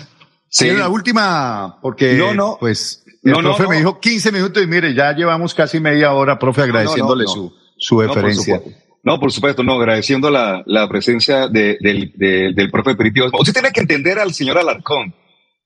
[0.49, 0.77] Sí, Sí.
[0.77, 2.57] la última, porque No, no.
[2.61, 3.69] pues el No, no, profe no.
[3.71, 7.97] me dijo 15 minutos y mire, ya llevamos casi media hora, profe, agradeciéndole su, su
[7.97, 8.61] por deferencia.
[9.05, 13.27] No, por supuesto, no, agradeciendo la, la presencia de- del, de- del profe Peripio.
[13.33, 15.13] Usted tiene que entender al señor Alarcón,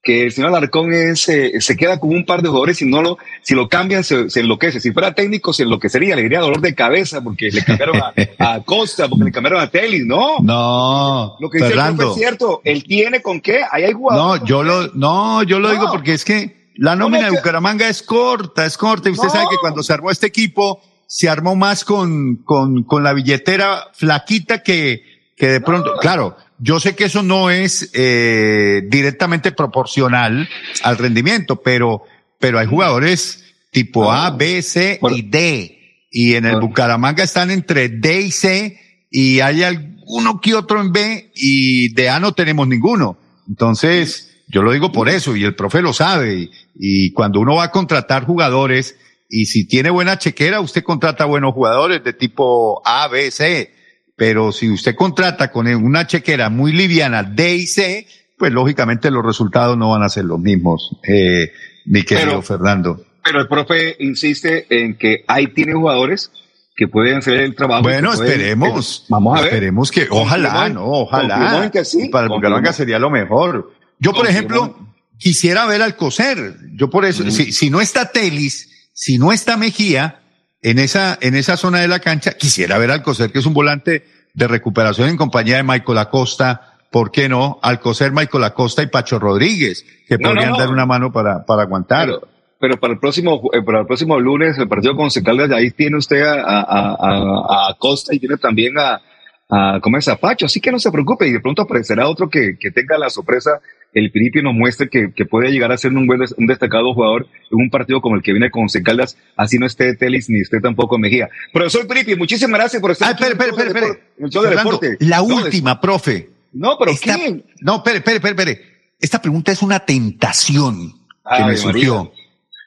[0.03, 3.03] que el señor Alarcón es, eh, se queda con un par de jugadores y no
[3.03, 4.81] lo, si lo cambian se, se enloquece.
[4.81, 8.63] Si fuera técnico se enloquecería, le diría dolor de cabeza porque le cambiaron a, a
[8.63, 10.39] Costa, porque le cambiaron a Telis, ¿no?
[10.41, 11.97] no, Lo que dice el Fernando.
[12.05, 14.41] profe es cierto, él tiene con qué, ahí hay jugadores.
[14.43, 15.75] No, yo lo, no, yo lo No.
[15.75, 19.09] digo porque es que la nómina de Bucaramanga es corta, es corta.
[19.09, 19.33] Y usted No.
[19.33, 23.85] sabe que cuando se armó este equipo, se armó más con, con, con la billetera
[23.95, 25.03] flaquita que,
[25.37, 30.49] que de pronto, claro, yo sé que eso no es eh, directamente proporcional
[30.83, 32.03] al rendimiento, pero,
[32.41, 35.72] pero hay jugadores tipo A, B, C Por- y D.
[36.11, 36.61] Y en el Ah.
[36.61, 38.79] Bucaramanga están entre D y C
[39.11, 43.18] y hay alguno que otro en B y de A no tenemos ninguno.
[43.49, 46.35] Entonces, yo lo digo por eso y el profe lo sabe.
[46.35, 48.97] Y, y cuando uno va a contratar jugadores
[49.29, 53.73] y si tiene buena chequera, usted contrata buenos jugadores de tipo A, B, C.
[54.17, 58.07] Pero si usted contrata con una chequera muy liviana D y C,
[58.39, 61.51] pues lógicamente los resultados no van a ser los mismos, eh,
[61.87, 63.03] mi querido Pero- Fernando.
[63.25, 66.31] Pero el profe insiste en que ahí tiene jugadores
[66.77, 67.83] que pueden hacer el trabajo.
[67.83, 69.01] Bueno, pueden- esperemos.
[69.01, 69.49] que- vamos a ver.
[69.53, 71.69] Esperemos que, ojalá, no, ojalá.
[71.73, 73.73] que sí, Y para el Bucaramanga sería lo mejor.
[73.99, 74.77] Yo, por ejemplo,
[75.19, 76.57] quisiera ver al Coser.
[76.75, 80.21] Yo por eso, si, si no está Telis, si no está Mejía
[80.63, 83.55] en esa, en esa zona de la cancha, quisiera ver al Coser, que es un
[83.55, 86.73] volante de recuperación en compañía de Michael Acosta.
[86.91, 87.59] ¿Por qué no?
[87.63, 90.59] Alcocer, Michael Acosta y Pacho Rodríguez, que No, podrían no, no.
[90.59, 92.07] dar una mano para, para aguantar.
[92.07, 92.29] Pero,
[92.61, 95.97] pero para el próximo, eh, para el próximo lunes, el partido con Secaldas, ahí tiene
[95.99, 99.01] usted a, a, a, a Costa y tiene también a,
[99.49, 100.09] a, ¿cómo es?
[100.09, 100.47] A Pacho.
[100.47, 103.61] Así que no se preocupe y de pronto aparecerá otro que, que tenga la sorpresa.
[103.93, 106.93] El Piripi nos muestre que, que puede llegar a ser un buen, des- un destacado
[106.93, 109.17] jugador en un partido como el que viene con Secaldas.
[109.37, 111.29] Así no esté Telis ni esté tampoco Mejía.
[111.53, 113.87] Profesor Piripi, muchísimas gracias por estar Ah, aquí espere, espere, espere,
[114.19, 114.97] el show de deporte.
[115.01, 116.29] la No, última, profe.
[116.53, 117.45] No, pero Esta- ¿quién?
[117.61, 118.61] No, espere, espere, espere, espere.
[119.01, 120.93] Esta pregunta es una tentación
[121.37, 122.13] que me surgió.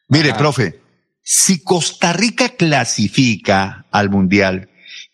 [0.08, 0.80] Mire, profe,
[1.22, 4.69] si Costa Rica clasifica al Mundial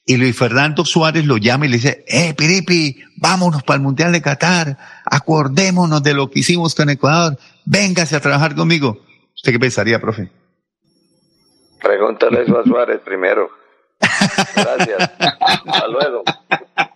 [0.05, 4.11] y Luis Fernando Suárez lo llama y le dice, eh, Piripi, vámonos para el Mundial
[4.11, 8.99] de Qatar, acordémonos de lo que hicimos con Ecuador, véngase a trabajar conmigo.
[9.35, 10.29] ¿Usted qué pensaría, profe?
[11.81, 13.49] Pregúntale eso a Suárez primero.
[14.55, 15.11] Gracias.
[15.39, 16.23] Hasta luego.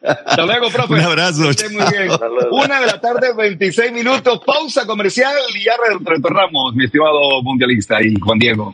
[0.02, 0.94] Hasta luego, profe.
[0.94, 2.10] Un abrazo, esté muy bien.
[2.52, 8.02] Una de la tarde, 26 minutos, pausa comercial y ya re- retornamos, mi estimado mundialista
[8.02, 8.74] y Juan Diego.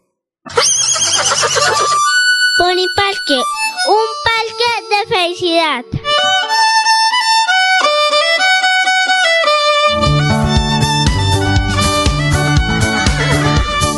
[2.57, 3.37] Pony Parque,
[3.87, 5.85] un parque de felicidad.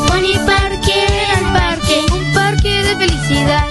[0.08, 1.06] Pony Parque,
[1.38, 3.63] el parque, un parque de felicidad.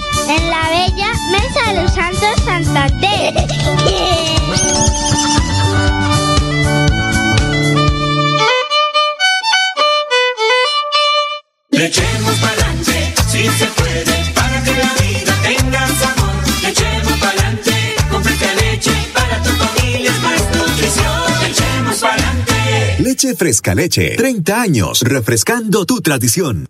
[11.83, 16.33] Le echemos pa'lante, si se puede, para que la vida tenga sabor.
[16.61, 21.41] Le echemos pa'lante, con fresca leche, para tu familia es más nutrición.
[21.41, 22.95] Le echemos pa'lante.
[22.99, 24.15] Leche Fresca Leche.
[24.15, 26.69] 30 años refrescando tu tradición.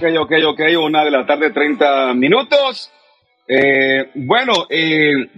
[0.00, 2.90] Ok, ok, ok, una de la tarde, 30 minutos.
[3.46, 5.28] Eh, bueno, eh,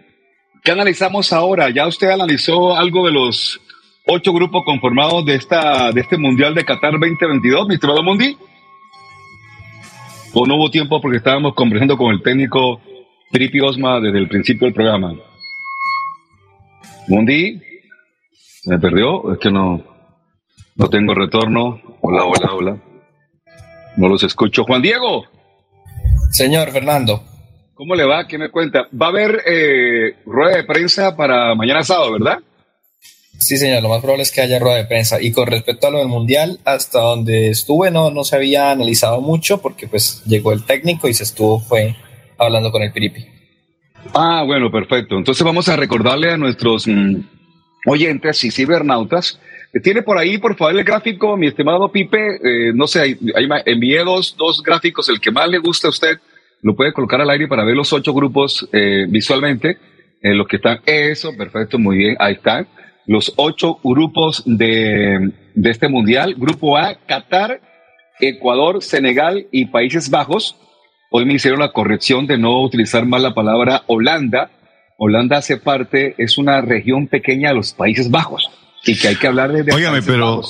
[0.63, 1.69] ¿qué analizamos ahora?
[1.71, 3.61] ¿Ya usted analizó algo de los
[4.07, 8.37] ocho grupos conformados de, esta, de este Mundial de Qatar 2022, mi estimado Mundi?
[10.33, 12.81] ¿O no hubo tiempo porque estábamos conversando con el técnico
[13.33, 15.13] Tripi Osma desde el principio del programa?
[17.09, 17.61] Mundi,
[18.67, 19.33] ¿me perdió?
[19.33, 19.83] Es que no,
[20.77, 21.81] no tengo retorno.
[22.01, 22.92] Hola, hola, hola.
[23.97, 24.65] No los escucho.
[24.65, 25.25] Juan Diego.
[26.31, 27.23] Señor Fernando.
[27.75, 28.27] ¿Cómo le va?
[28.27, 28.89] ¿Qué me cuenta?
[28.91, 32.39] Va a haber eh, rueda de prensa para mañana sábado, ¿verdad?
[33.39, 35.21] Sí, señor, lo más probable es que haya rueda de prensa.
[35.21, 39.21] Y con respecto a lo del Mundial, hasta donde estuve no, no se había analizado
[39.21, 41.97] mucho porque pues llegó el técnico y se estuvo fue
[42.39, 43.27] hablando con el Piripi.
[44.15, 45.17] Ah, bueno, perfecto.
[45.17, 47.17] Entonces vamos a recordarle a nuestros mm,
[47.87, 49.41] oyentes y cibernautas.
[49.81, 52.19] Tiene por ahí, por favor, el gráfico, mi estimado Pipe.
[52.43, 53.01] eh, no sé,
[53.35, 56.19] ahí me envié dos, dos gráficos, el que más le gusta a usted.
[56.61, 59.79] Lo puede colocar al aire para ver los ocho grupos eh, visualmente.
[60.21, 60.81] En los que están.
[60.85, 62.17] Eso, perfecto, muy bien.
[62.21, 62.69] Ahí están.
[63.07, 66.35] Los ocho grupos de, de este mundial.
[66.37, 67.61] Grupo A, Qatar,
[68.21, 70.55] Ecuador, Senegal y Países Bajos.
[71.11, 74.51] Hoy me hicieron la corrección de no utilizar más la palabra Holanda.
[74.99, 78.51] Holanda hace parte, es una región pequeña de los Países Bajos
[78.85, 79.73] y que hay que hablar de.
[79.73, 80.43] Óigame, pero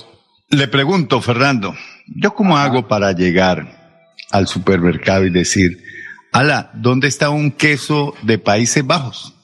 [0.51, 1.75] le pregunto, Fernando,
[2.07, 3.67] ¿yo cómo hago para llegar
[4.31, 5.83] al supermercado y decir,
[6.33, 9.35] ala, ¿dónde está un queso de Países Bajos?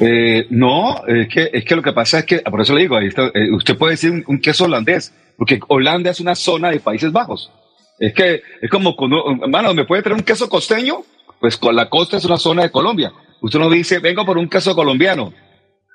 [0.00, 2.96] Eh, no, es que, es que lo que pasa es que, por eso le digo,
[2.96, 6.70] ahí está, eh, usted puede decir un, un queso holandés, porque Holanda es una zona
[6.70, 7.50] de Países Bajos.
[7.98, 8.96] Es que es como,
[9.42, 11.02] hermano, ¿me puede traer un queso costeño?
[11.40, 13.12] Pues con la costa es una zona de Colombia.
[13.40, 15.32] Usted no dice, vengo por un queso colombiano.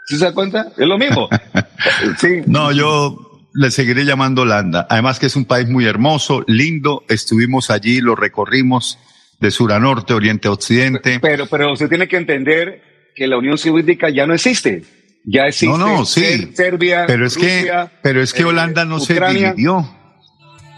[0.05, 0.67] ¿Sí se da cuenta?
[0.77, 1.29] Es lo mismo.
[2.19, 2.41] sí.
[2.45, 4.87] No, yo le seguiré llamando Holanda.
[4.89, 7.03] Además que es un país muy hermoso, lindo.
[7.07, 8.99] Estuvimos allí, lo recorrimos
[9.39, 11.19] de sur a norte, oriente a occidente.
[11.21, 12.81] Pero, pero usted tiene que entender
[13.15, 14.83] que la Unión Soviética ya no existe.
[15.25, 16.21] Ya existe No, no, sí.
[16.21, 19.87] Ser- Serbia, Pero es que, Rusia, pero es que eh, Holanda no se dividió.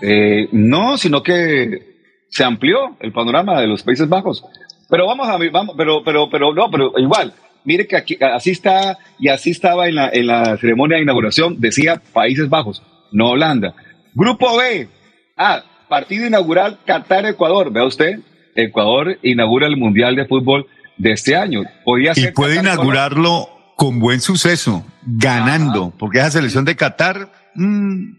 [0.02, 1.96] Eh, no, sino que
[2.30, 4.44] se amplió el panorama de los Países Bajos.
[4.90, 7.34] Pero vamos a vamos, pero, pero, pero no, pero igual.
[7.66, 11.60] Mire que aquí, así está, y así estaba en la, en la ceremonia de inauguración,
[11.60, 13.74] decía Países Bajos, no Holanda.
[14.14, 14.88] Grupo B.
[15.36, 17.72] Ah, partido inaugural Qatar-Ecuador.
[17.72, 18.20] Vea usted,
[18.56, 21.64] Ecuador inaugura el Mundial de Fútbol de este año.
[21.84, 28.14] Podía Y ser puede inaugurarlo con buen suceso, ganando, porque esa selección de Qatar, mm,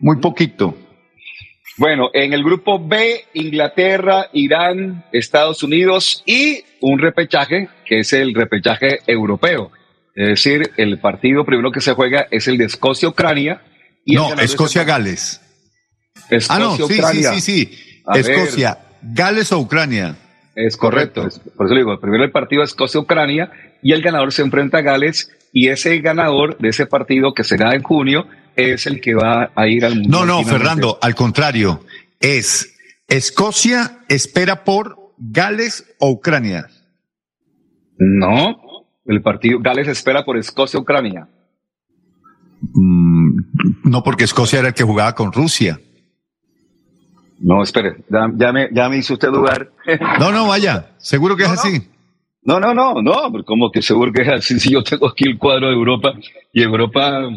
[0.00, 0.76] muy poquito.
[1.78, 8.34] Bueno, en el grupo B, Inglaterra, Irán, Estados Unidos y un repechaje, que es el
[8.34, 9.70] repechaje europeo.
[10.14, 13.60] Es decir, el partido primero que se juega es el de Escocia-Ucrania.
[14.06, 15.42] No, Escocia-Gales.
[16.48, 17.78] Ah, no, sí, sí, sí, sí.
[18.06, 18.30] A ver.
[18.30, 20.16] Escocia, Gales o Ucrania.
[20.54, 21.26] Es correcto.
[21.26, 23.50] es- por eso le digo, primero el partido Escocia-Ucrania
[23.82, 27.74] y el ganador se enfrenta a Gales y ese ganador de ese partido que será
[27.74, 30.10] en junio es el que va a ir al Mundial.
[30.10, 30.44] No, no.
[30.44, 31.84] Fernando, al contrario,
[32.20, 32.76] es
[33.08, 36.66] Escocia espera por Gales o Ucrania.
[37.98, 38.56] No,
[39.06, 41.28] el partido Gales espera por Escocia-Ucrania.
[42.74, 43.38] Mm,
[43.84, 45.80] no, porque Escocia era el que jugaba con Rusia.
[47.38, 49.70] No, espere, ya, ya me, ya me hizo usted dudar.
[50.18, 51.82] No, no, vaya, seguro que es así.
[52.42, 54.58] No, no, no, no, pero como que seguro que es así.
[54.60, 56.14] Si yo tengo aquí el cuadro de Europa
[56.52, 57.28] y Europa,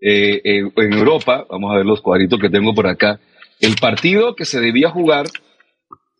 [0.00, 3.18] eh, eh, en Europa, vamos a ver los cuadritos que tengo por acá.
[3.60, 5.26] El partido que se debía jugar,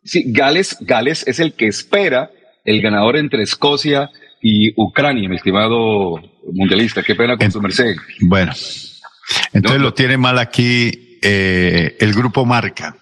[0.02, 2.30] sí, Gales, Gales es el que espera
[2.64, 4.10] el ganador entre Escocia
[4.42, 6.20] y Ucrania, mi estimado
[6.52, 7.02] mundialista.
[7.02, 7.94] Qué pena con su merced.
[8.20, 8.52] Bueno,
[9.52, 12.96] entonces lo tiene mal aquí eh, el grupo Marca.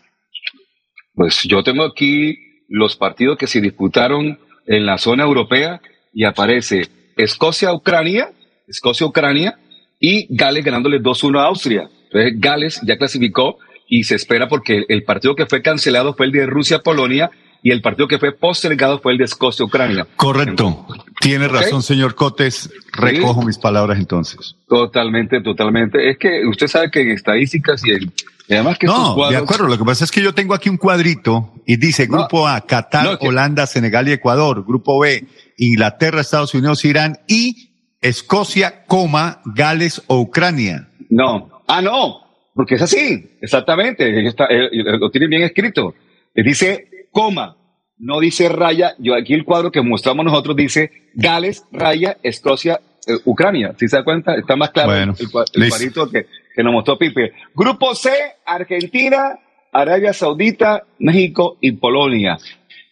[1.14, 5.80] Pues yo tengo aquí los partidos que se disputaron en la zona europea
[6.12, 8.30] y aparece Escocia-Ucrania,
[8.68, 9.58] Escocia-Ucrania
[10.00, 11.88] y Gales ganándole 2-1 a Austria.
[12.10, 16.32] Entonces Gales ya clasificó y se espera porque el partido que fue cancelado fue el
[16.32, 17.30] de Rusia-Polonia
[17.62, 20.06] y el partido que fue postergado fue el de Escocia-Ucrania.
[20.16, 20.86] Correcto.
[21.20, 22.70] Tiene razón, señor Cotes.
[22.92, 24.54] Recojo mis palabras entonces.
[24.68, 26.10] Totalmente, totalmente.
[26.10, 28.12] Es que usted sabe que en estadísticas y, en,
[28.48, 29.42] y además que No, de cuadros...
[29.42, 29.66] acuerdo.
[29.68, 33.18] Lo que pasa es que yo tengo aquí un cuadrito y dice Grupo A, Qatar,
[33.20, 34.64] Holanda, Senegal y Ecuador.
[34.64, 35.26] Grupo B,
[35.56, 37.65] Inglaterra, Estados Unidos, Irán y
[38.00, 40.88] Escocia, coma, Gales o Ucrania.
[41.10, 41.62] No.
[41.66, 42.20] Ah, no.
[42.54, 43.36] Porque es así.
[43.40, 44.26] Exactamente.
[44.26, 45.94] Está, eh, lo tienen bien escrito.
[46.34, 47.56] Eh, Dice coma.
[47.98, 48.94] No dice raya.
[48.98, 53.74] Yo aquí el cuadro que mostramos nosotros dice Gales, raya, Escocia, eh, Ucrania.
[53.78, 54.34] ¿Sí se da cuenta?
[54.34, 57.32] Está más claro Bueno, el, cuadrito que, que nos mostró Pipe.
[57.54, 58.10] Grupo C,
[58.44, 59.38] Argentina,
[59.72, 62.36] Arabia Saudita, México y Polonia.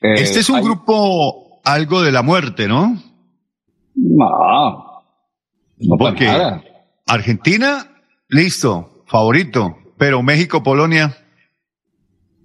[0.00, 2.96] Eh, Este es un hay- grupo algo de la muerte, ¿no?
[3.94, 4.93] No.
[5.88, 6.62] No Porque nada.
[7.06, 7.86] Argentina,
[8.28, 9.76] listo, favorito.
[9.98, 11.16] Pero México, Polonia,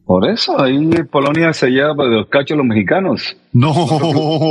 [0.05, 3.37] Por eso, ahí Polonia se lleva de los cachos los mexicanos.
[3.53, 3.73] no.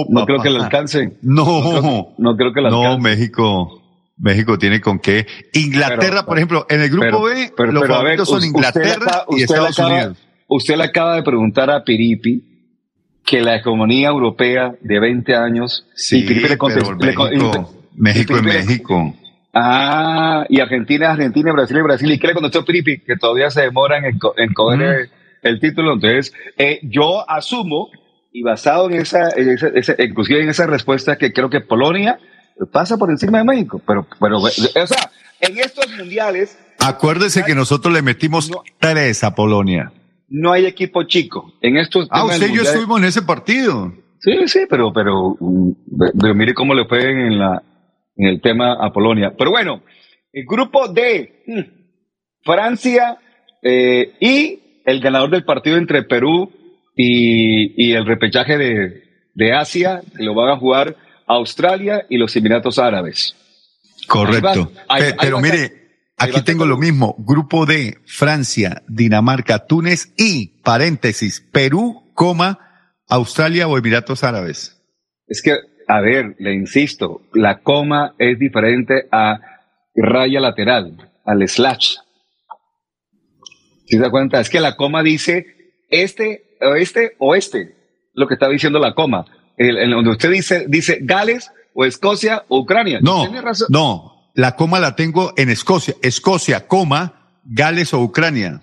[0.09, 1.17] No creo que le alcance.
[1.23, 3.01] No, No creo que le no, alcance.
[3.03, 3.83] México.
[4.21, 5.27] México tiene con qué.
[5.53, 8.29] Inglaterra, Pero- por ejemplo, en el grupo pero- B, pero- los pero a ver, favoritos
[8.29, 10.19] son Inglaterra acaba- y Estados acaba- Unidos.
[10.49, 12.45] Usted le acaba de preguntar a Piripi
[13.25, 15.87] que la economía europea de 20 años.
[15.95, 16.97] Sí, y Piripi le contestó.
[17.99, 19.15] México, es México.
[19.53, 22.13] Ah, y Argentina es Argentina, Brasil es Brasil.
[22.13, 22.99] ¿Y qué le contestó Piripi?
[23.01, 25.11] Que todavía se demoran en, co- en coger el,
[25.43, 25.95] el título.
[25.95, 27.89] Entonces, eh, yo asumo,
[28.33, 32.19] y basado en esa, en esa, esa- inclusive en esa respuesta, que creo que Polonia
[32.73, 33.81] pasa por encima de México.
[33.87, 39.91] Pero, pero, o sea, en estos mundiales Acuérdese que nosotros le metimos tres a Polonia.
[40.29, 41.53] no hay equipo chico.
[41.61, 43.93] En estos Ah, usted y yo estuvimos en ese partido.
[44.21, 45.71] Sí, sí, pero, pero, mm,
[46.21, 47.61] pero mire cómo le fue en, la,
[48.19, 49.33] en el tema a Polonia.
[49.39, 49.83] Pero bueno,
[50.33, 51.61] el grupo D, mm,
[52.43, 53.19] Francia
[53.63, 56.53] eh, y el ganador del partido entre Perú
[56.95, 59.03] y, y el repechaje de,
[59.35, 60.97] de Asia, que lo van a jugar
[61.27, 63.37] Australia y los Emiratos Árabes.
[64.09, 64.73] Correcto.
[64.91, 65.73] Va, pero mire,
[66.17, 67.15] aquí tengo lo mismo.
[67.19, 72.59] Grupo D, Francia, Dinamarca, Túnez y, paréntesis, Perú, coma,
[73.09, 74.83] Australia o Emiratos Árabes.
[75.27, 75.53] Es que,
[75.89, 79.41] a ver, le insisto, la coma es diferente a
[79.97, 81.97] raya lateral, al slash.
[83.87, 84.39] ¿Sí se da cuenta?
[84.41, 85.47] Es que la coma dice
[85.89, 87.75] este, oeste, oeste,
[88.15, 89.25] lo que está diciendo la coma.
[89.57, 93.01] El- en donde usted dice, dice Gales o Escocia o Ucrania.
[93.03, 93.69] No, razón.
[93.71, 95.95] no, la coma la tengo en Escocia.
[96.03, 98.61] Escocia, coma, Gales o Ucrania.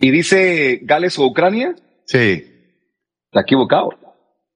[0.00, 1.76] Y dice Gales o Ucrania,
[2.06, 2.44] Sí.
[3.26, 3.90] está equivocado.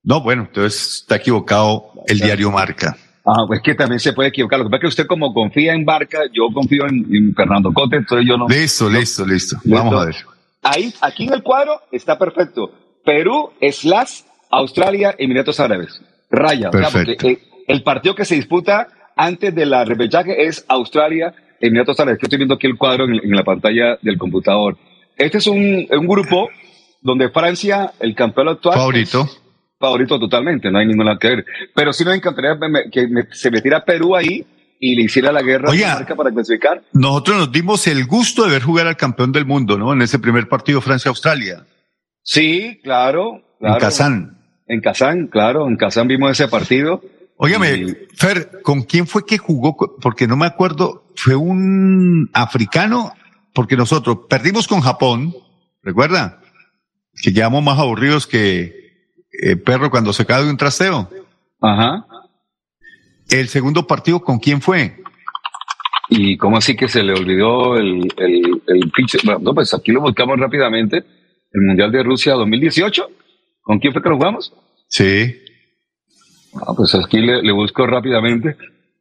[0.06, 2.96] No, bueno, entonces está equivocado el diario Marca.
[3.26, 4.60] Ah, pues que también se puede equivocar.
[4.60, 7.72] Lo que pasa es que usted como confía en Barca, yo confío en, en Fernando
[7.72, 8.46] Cote, entonces yo no.
[8.48, 9.56] Listo, listo, listo.
[9.64, 9.76] Listo.
[9.76, 10.14] Vamos a ver.
[10.62, 12.70] Ahí, aquí en el cuadro está perfecto.
[13.04, 16.00] Perú, slash, Australia, Emiratos Árabes.
[16.30, 16.68] Raya.
[16.68, 17.26] o sea, Perfecto.
[17.66, 18.86] el partido que se disputa
[19.16, 22.20] antes de la repechaje es Australia, Emiratos Árabes.
[22.20, 24.76] Que estoy viendo aquí el cuadro en, en la pantalla del computador.
[25.16, 26.48] Este es un, un grupo
[27.02, 28.76] donde Francia, el campeón actual.
[28.76, 29.22] Favorito.
[29.22, 29.45] es
[29.78, 31.46] favorito totalmente, no hay ninguna que ver.
[31.74, 32.56] Pero sí nos encantaría
[32.90, 34.44] que me- se metiera Perú ahí
[34.80, 35.72] y le hiciera la guerra a.
[35.72, 36.82] Dinamarca para clasificar.
[36.92, 39.92] Nosotros nos dimos el gusto de ver jugar al campeón del mundo, ¿no?
[39.92, 41.66] En ese primer partido Francia-Australia.
[42.22, 43.42] Sí, claro.
[43.58, 43.74] claro.
[43.74, 44.38] En Kazán.
[44.66, 47.00] En Kazán, claro, en Kazán vimos ese partido.
[47.36, 49.76] Óigame, Y- Fer, ¿con quién fue que jugó?
[50.00, 53.12] Porque no me acuerdo, fue un africano,
[53.54, 55.34] porque nosotros perdimos con Japón,
[55.82, 56.40] ¿recuerda?
[57.22, 58.85] Que quedamos más aburridos que
[59.42, 61.08] eh, perro cuando se cae de un trasteo.
[61.60, 62.06] Ajá.
[63.28, 64.96] El segundo partido, ¿con quién fue?
[66.08, 69.18] ¿Y cómo así que se le olvidó el, el, el pinche?
[69.24, 70.98] Bueno, no, pues aquí lo buscamos rápidamente.
[71.52, 73.08] El Mundial de Rusia 2018.
[73.62, 74.52] ¿Con quién fue que lo jugamos?
[74.88, 75.34] Sí.
[76.54, 78.56] Ah, pues aquí le, le busco rápidamente.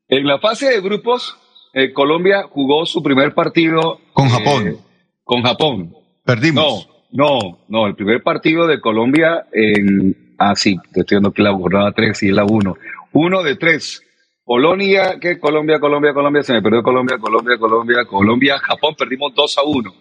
[0.08, 1.38] En la fase de grupos,
[1.74, 4.00] eh, Colombia jugó su primer partido.
[4.14, 4.78] Con eh, Japón.
[5.24, 5.94] con Japón.
[6.24, 6.88] Perdimos.
[7.12, 7.88] No, no, no.
[7.88, 10.25] El primer partido de Colombia en.
[10.38, 12.76] Ah, sí, te estoy viendo que la jornada 3 y la 1.
[13.14, 14.02] Uno de tres.
[14.44, 19.58] Polonia, que Colombia, Colombia, Colombia, se me perdió Colombia, Colombia, Colombia, Colombia, Japón, perdimos 2
[19.58, 19.94] a 1.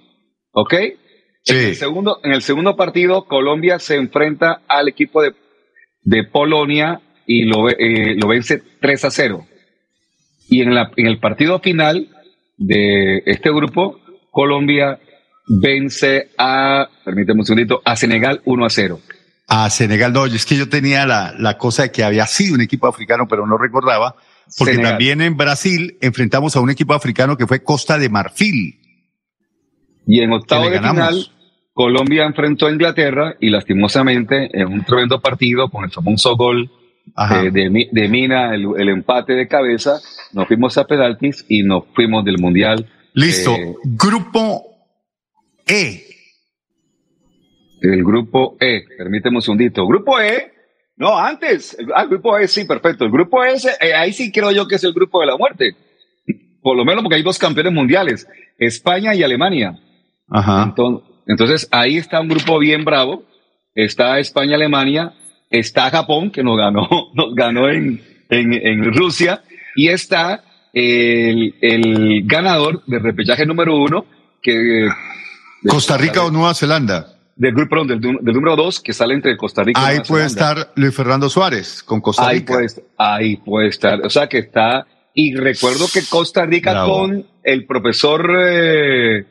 [0.53, 0.75] ¿Ok?
[1.43, 1.55] Sí.
[1.55, 5.35] En, el segundo, en el segundo partido, Colombia se enfrenta al equipo de,
[6.03, 9.47] de Polonia y lo, eh, lo vence 3 a 0.
[10.49, 12.09] Y en, la, en el partido final
[12.59, 13.99] de este grupo,
[14.31, 14.99] Colombia
[15.47, 19.01] vence a, permíteme un segundito, a Senegal 1 a 0.
[19.47, 22.63] A Senegal, no, es que yo tenía la, la cosa de que había sido un
[22.63, 24.17] equipo africano, pero no recordaba,
[24.59, 24.93] porque Senegal.
[24.93, 28.81] también en Brasil enfrentamos a un equipo africano que fue Costa de Marfil.
[30.07, 31.31] Y en octavo de final,
[31.75, 36.71] Colombia enfrentó a Inglaterra y lastimosamente en un tremendo partido con el famoso gol
[37.07, 40.01] eh, de, de Mina, el, el empate de cabeza,
[40.33, 42.89] nos fuimos a penaltis y nos fuimos del Mundial.
[43.13, 43.55] Listo.
[43.55, 44.63] Eh, Grupo
[45.67, 46.14] E.
[47.93, 49.87] el grupo E, permíteme un segundito.
[49.87, 50.53] Grupo E,
[50.97, 51.77] no, antes.
[51.79, 53.05] El- Ah, el grupo E, sí, perfecto.
[53.05, 55.77] El grupo E, eh, ahí sí creo yo que es el grupo de la muerte.
[56.63, 58.27] Por lo menos porque hay dos campeones mundiales,
[58.59, 59.79] España y Alemania.
[60.31, 60.65] Ajá.
[60.65, 63.25] Entonces, entonces ahí está un grupo bien bravo.
[63.75, 65.13] Está España, Alemania,
[65.51, 68.01] está Japón, que nos ganó, nos ganó en,
[68.31, 69.43] en, en Rusia,
[69.77, 74.07] y está el, el ganador del repechaje número uno,
[74.41, 74.89] que
[75.67, 77.14] Costa Rica o Nueva Zelanda.
[77.37, 80.29] Del grupo perdón, del, del número dos, que sale entre Costa Rica y Ahí puede
[80.29, 80.61] Zelanda.
[80.63, 82.55] estar Luis Fernando Suárez con Costa Ahí Rica.
[82.55, 82.67] puede,
[82.99, 84.01] ahí puede estar.
[84.07, 84.87] O sea que está.
[85.15, 86.99] Y recuerdo que Costa Rica Bravo.
[86.99, 89.25] con el profesor eh,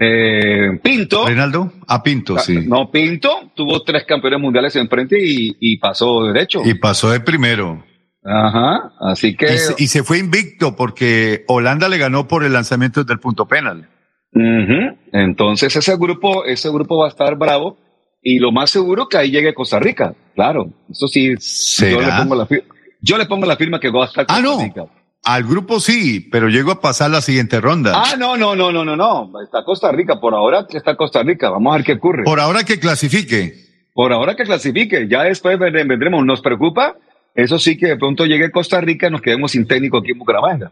[0.00, 1.26] eh, Pinto.
[1.26, 2.64] Reinaldo, a Pinto, sí.
[2.66, 6.62] No, Pinto tuvo tres campeones mundiales enfrente y, y pasó derecho.
[6.64, 7.84] Y pasó de primero.
[8.24, 8.92] Ajá.
[9.00, 9.54] Así que.
[9.54, 13.46] Y se, y se fue invicto porque Holanda le ganó por el lanzamiento del punto
[13.46, 13.88] penal.
[14.32, 14.96] Ujú.
[15.12, 17.78] Entonces ese grupo, ese grupo va a estar bravo
[18.22, 20.14] y lo más seguro que ahí llegue Costa Rica.
[20.34, 21.34] Claro, eso sí.
[21.80, 22.74] Yo le pongo la firma.
[23.00, 24.60] Yo le pongo la firma que va a estar Ah, Costa no.
[24.62, 24.84] Rica.
[25.24, 27.92] Al grupo sí, pero llegó a pasar la siguiente ronda.
[27.94, 29.30] Ah, no, no, no, no, no, no.
[29.42, 30.20] Está Costa Rica.
[30.20, 31.50] Por ahora está Costa Rica.
[31.50, 32.22] Vamos a ver qué ocurre.
[32.24, 33.54] Por ahora que clasifique.
[33.94, 35.06] Por ahora que clasifique.
[35.08, 36.24] Ya después vendremos.
[36.24, 36.96] Nos preocupa.
[37.34, 40.18] Eso sí que de pronto llegue Costa Rica y nos quedemos sin técnico aquí en
[40.18, 40.70] Bucaramanga.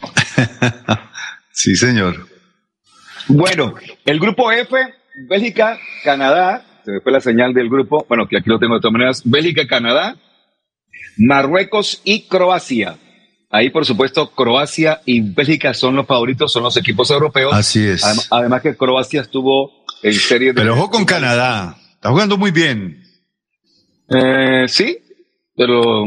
[1.54, 2.26] Sí, señor.
[3.28, 3.74] Bueno,
[4.04, 4.76] el grupo F,
[5.28, 8.80] Bélgica, Canadá, se me fue la señal del grupo, bueno, que aquí lo tengo de
[8.80, 10.16] todas maneras, Bélgica, Canadá,
[11.16, 12.96] Marruecos y Croacia.
[13.50, 17.52] Ahí, por supuesto, Croacia y Bélgica son los favoritos, son los equipos europeos.
[17.52, 18.02] Así es.
[18.02, 20.54] Adem- Además que Croacia estuvo en serie de...
[20.54, 21.76] Pero ojo con Canadá.
[21.94, 23.02] Está jugando muy bien.
[24.08, 24.98] Eh, sí,
[25.54, 26.06] pero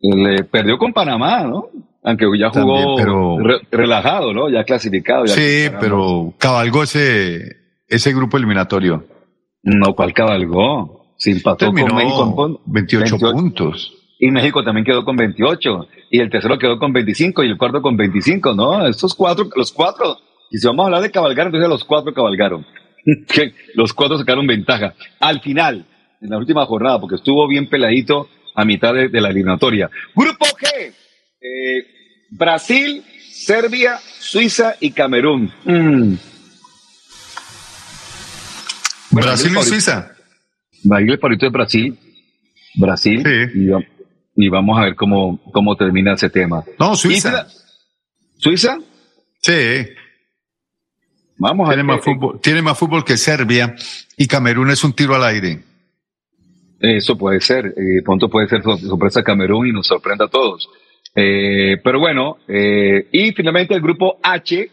[0.00, 1.68] le perdió con Panamá, ¿no?
[2.02, 4.48] Aunque ya jugó También, pero- re- relajado, ¿no?
[4.48, 5.26] Ya clasificado.
[5.26, 7.56] ya Sí, pero cabalgó ese,
[7.88, 9.04] ese grupo eliminatorio.
[9.62, 11.14] No, ¿cuál cabalgó?
[11.18, 12.34] Se empató Terminó con México.
[12.36, 13.92] con 28 puntos.
[14.18, 15.86] Y México también quedó con 28.
[16.10, 18.86] Y el tercero quedó con 25 y el cuarto con 25, ¿no?
[18.86, 20.16] Estos cuatro, los cuatro.
[20.50, 22.64] Y si vamos a hablar de cabalgar, entonces los cuatro cabalgaron.
[23.74, 24.94] Los cuatro sacaron ventaja.
[25.20, 25.86] Al final,
[26.20, 29.88] en la última jornada, porque estuvo bien peladito a mitad de, de la eliminatoria.
[30.14, 30.92] Grupo G.
[31.40, 31.86] eh,
[32.30, 35.52] Brasil, Serbia, Suiza y Camerún.
[35.64, 36.14] Mm.
[39.10, 40.12] Brasil el y Suiza.
[40.90, 41.98] A el favorito de Brasil.
[42.76, 43.22] Brasil.
[43.54, 43.82] Y, va-
[44.36, 46.64] y vamos a ver cómo, cómo termina ese tema.
[46.78, 47.46] No, Suiza.
[48.38, 48.78] ¿Suiza?
[49.42, 49.86] Sí.
[51.36, 51.96] Vamos a Tiene ver.
[51.96, 53.74] más, fútbol, tiene más fútbol que Serbia
[54.16, 55.62] y Camerún es un tiro al aire.
[56.78, 57.66] Eso puede ser.
[57.66, 60.68] Eh, pronto puede ser sor- sorpresa Camerún y nos sorprenda a todos.
[61.14, 64.70] Eh, pero bueno, eh, y finalmente el grupo H,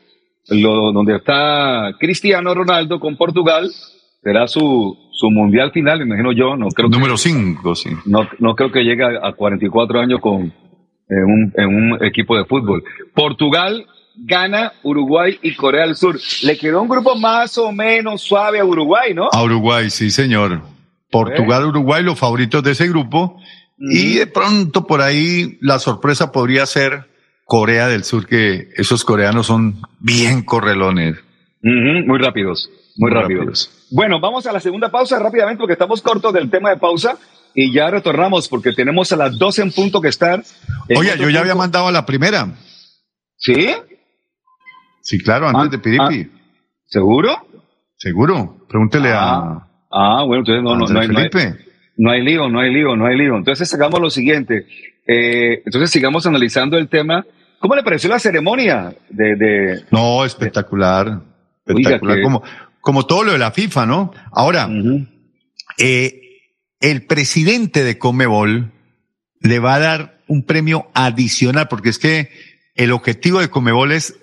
[0.49, 3.69] lo, donde está Cristiano Ronaldo con Portugal,
[4.21, 6.55] será su, su mundial final, imagino yo.
[6.55, 7.89] No creo Número 5, sí.
[8.05, 10.53] No, no creo que llegue a, a 44 años con
[11.09, 12.83] en un, en un equipo de fútbol.
[13.13, 13.85] Portugal,
[14.15, 16.19] Ghana, Uruguay y Corea del Sur.
[16.43, 19.29] Le quedó un grupo más o menos suave a Uruguay, ¿no?
[19.31, 20.61] A Uruguay, sí, señor.
[21.09, 23.39] Portugal, Uruguay, los favoritos de ese grupo.
[23.79, 27.05] Y de pronto por ahí la sorpresa podría ser
[27.45, 31.17] Corea del Sur, que esos coreanos son bien correlones.
[31.61, 33.87] Muy rápidos, muy, rápidos.
[33.91, 37.17] Bueno, vamos a la segunda pausa rápidamente porque estamos cortos del tema de pausa
[37.53, 40.43] y ya retornamos porque tenemos a las 12 en punto que estar.
[40.95, 42.47] Oye, yo ya había mandado a la primera.
[43.37, 43.69] ¿Sí?
[45.01, 46.31] Sí, claro, antes de Piripi.
[46.85, 47.47] ¿Seguro?
[47.95, 48.65] Seguro.
[48.67, 51.65] Pregúntele a Ah, bueno, entonces no, no, no, hay, no, hay, Felipe.
[51.97, 53.35] No hay lío, no hay lío, no hay lío.
[53.35, 54.65] Entonces hagamos lo siguiente.
[55.07, 57.25] Eh, entonces sigamos analizando el tema.
[57.59, 61.21] ¿Cómo le pareció la ceremonia de, de, No, espectacular.
[61.65, 62.17] Espectacular.
[62.17, 62.43] que- Como,
[62.81, 64.13] como todo lo de la FIFA, ¿no?
[64.31, 64.69] Ahora,
[65.77, 66.21] eh,
[66.79, 68.71] el presidente de Comebol
[69.41, 72.29] le va a dar un premio adicional, porque es que
[72.75, 74.15] el objetivo de Comebol es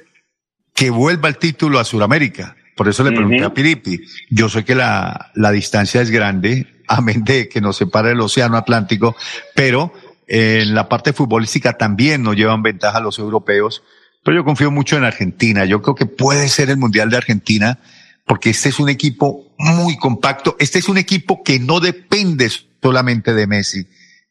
[0.75, 2.57] que vuelva el título a Sudamérica.
[2.77, 4.01] Por eso le pregunté a Piripi.
[4.31, 8.57] Yo sé que la, la distancia es grande, amén de que nos separa el océano
[8.57, 9.17] Atlántico,
[9.55, 9.93] pero
[10.27, 13.83] en la parte futbolística también nos llevan ventaja los europeos,
[14.23, 15.65] pero yo confío mucho en Argentina.
[15.65, 17.79] Yo creo que puede ser el Mundial de Argentina
[18.27, 20.57] porque este es un equipo muy compacto.
[20.59, 22.51] Este es un equipo que no depende
[22.83, 23.87] solamente de Messi,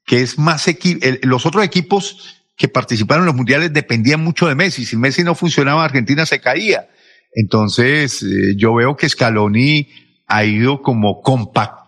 [0.06, 4.56] que es más equi los otros equipos que participaron en los mundiales dependían mucho de
[4.56, 4.86] Messi.
[4.86, 6.88] Si Messi no funcionaba, Argentina se caía.
[7.34, 9.90] Entonces, eh, yo veo que Scaloni
[10.28, 11.22] ha ido como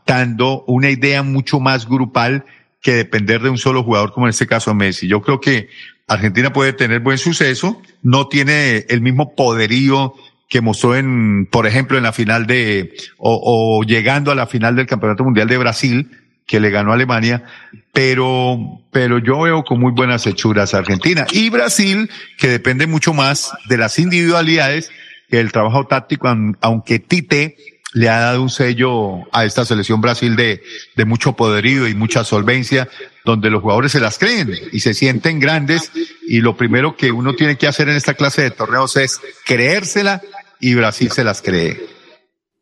[0.06, 2.46] compactando una idea mucho más grupal
[2.82, 5.08] que depender de un solo jugador, como en este caso Messi.
[5.08, 5.70] Yo creo que
[6.08, 10.14] Argentina puede tener buen suceso, no tiene el mismo poderío
[10.48, 14.76] que mostró en, por ejemplo, en la final de, o, o llegando a la final
[14.76, 16.12] del Campeonato Mundial de Brasil,
[16.46, 17.44] que le ganó a Alemania,
[17.92, 18.60] pero,
[18.92, 21.26] pero yo veo con muy buenas hechuras a Argentina.
[21.32, 24.92] Y Brasil, que depende mucho más de las individualidades
[25.28, 27.58] que el trabajo táctico, aunque Tite
[27.96, 30.62] le ha dado un sello a esta selección Brasil de,
[30.98, 32.90] de mucho poderío y mucha solvencia,
[33.24, 35.94] donde los jugadores se las creen y se sienten grandes
[36.28, 40.22] y lo primero que uno tiene que hacer en esta clase de torneos es creérsela
[40.60, 41.80] y Brasil se las cree.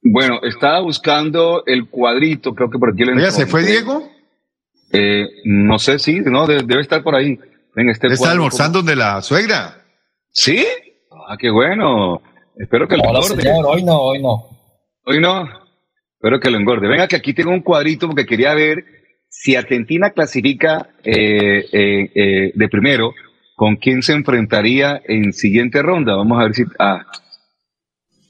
[0.04, 4.08] Bueno, estaba buscando el cuadrito, creo que por aquí lo Oye, ¿se fue Diego?
[4.92, 7.40] Eh, no sé si, no, debe, debe estar por ahí.
[7.76, 9.84] En este ¿Está almorzando donde la suegra?
[10.30, 10.64] ¿Sí?
[11.28, 12.22] Ah, qué bueno.
[12.56, 13.42] Espero que lo engorde.
[13.42, 14.53] señor, hoy no, hoy no.
[15.06, 15.48] Hoy no.
[16.16, 16.88] Espero que lo engorde.
[16.88, 18.84] Venga, que aquí tengo un cuadrito porque quería ver
[19.28, 23.14] si Argentina clasifica eh, eh, eh, de primero,
[23.56, 26.16] ¿con quién se enfrentaría en siguiente ronda?
[26.16, 26.64] Vamos a ver si.
[26.80, 27.06] Ah,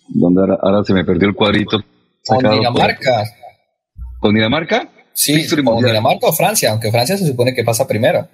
[0.10, 1.84] ¿dónde ahora, ahora se me perdió el cuadrito.
[2.26, 3.24] Con Dinamarca.
[3.24, 4.90] por- ¿Con Dinamarca?
[5.14, 5.92] Sí, con Mundial.
[5.92, 8.28] Dinamarca o Francia, aunque Francia se supone que pasa primero.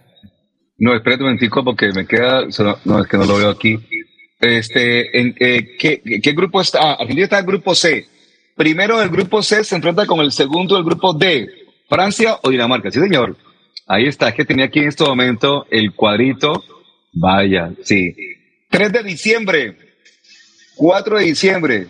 [0.78, 2.44] No, espérate un momentico porque me queda.
[2.86, 3.78] No, es que no lo veo aquí.
[4.40, 6.80] Este, en, eh, ¿qué, ¿Qué grupo está?
[6.82, 8.06] Ah, Argentina está en el grupo C.
[8.60, 11.48] Primero del grupo C se enfrenta con el segundo del grupo D.
[11.88, 12.91] Francia o Dinamarca.
[12.91, 13.38] Sí, señor.
[13.88, 14.27] Ahí está.
[14.27, 16.61] Es que tenía aquí en este momento el cuadrito.
[17.14, 18.14] Vaya, sí.
[18.69, 19.77] 3 de diciembre,
[20.76, 21.88] 4 de diciembre,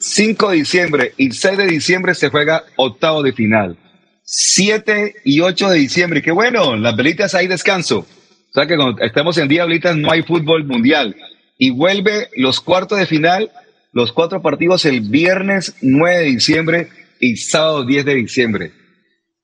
[0.00, 3.76] 5 de diciembre y 6 de diciembre se juega octavo de final.
[4.24, 6.20] 7 y 8 de diciembre.
[6.20, 7.98] Qué bueno, las velitas hay descanso.
[8.00, 11.14] O sea que cuando estamos en Diablitas no hay fútbol mundial.
[11.58, 13.52] Y vuelve los cuartos de final,
[13.92, 16.88] los cuatro partidos el viernes 9 de diciembre
[17.20, 18.72] y sábado 10 de diciembre.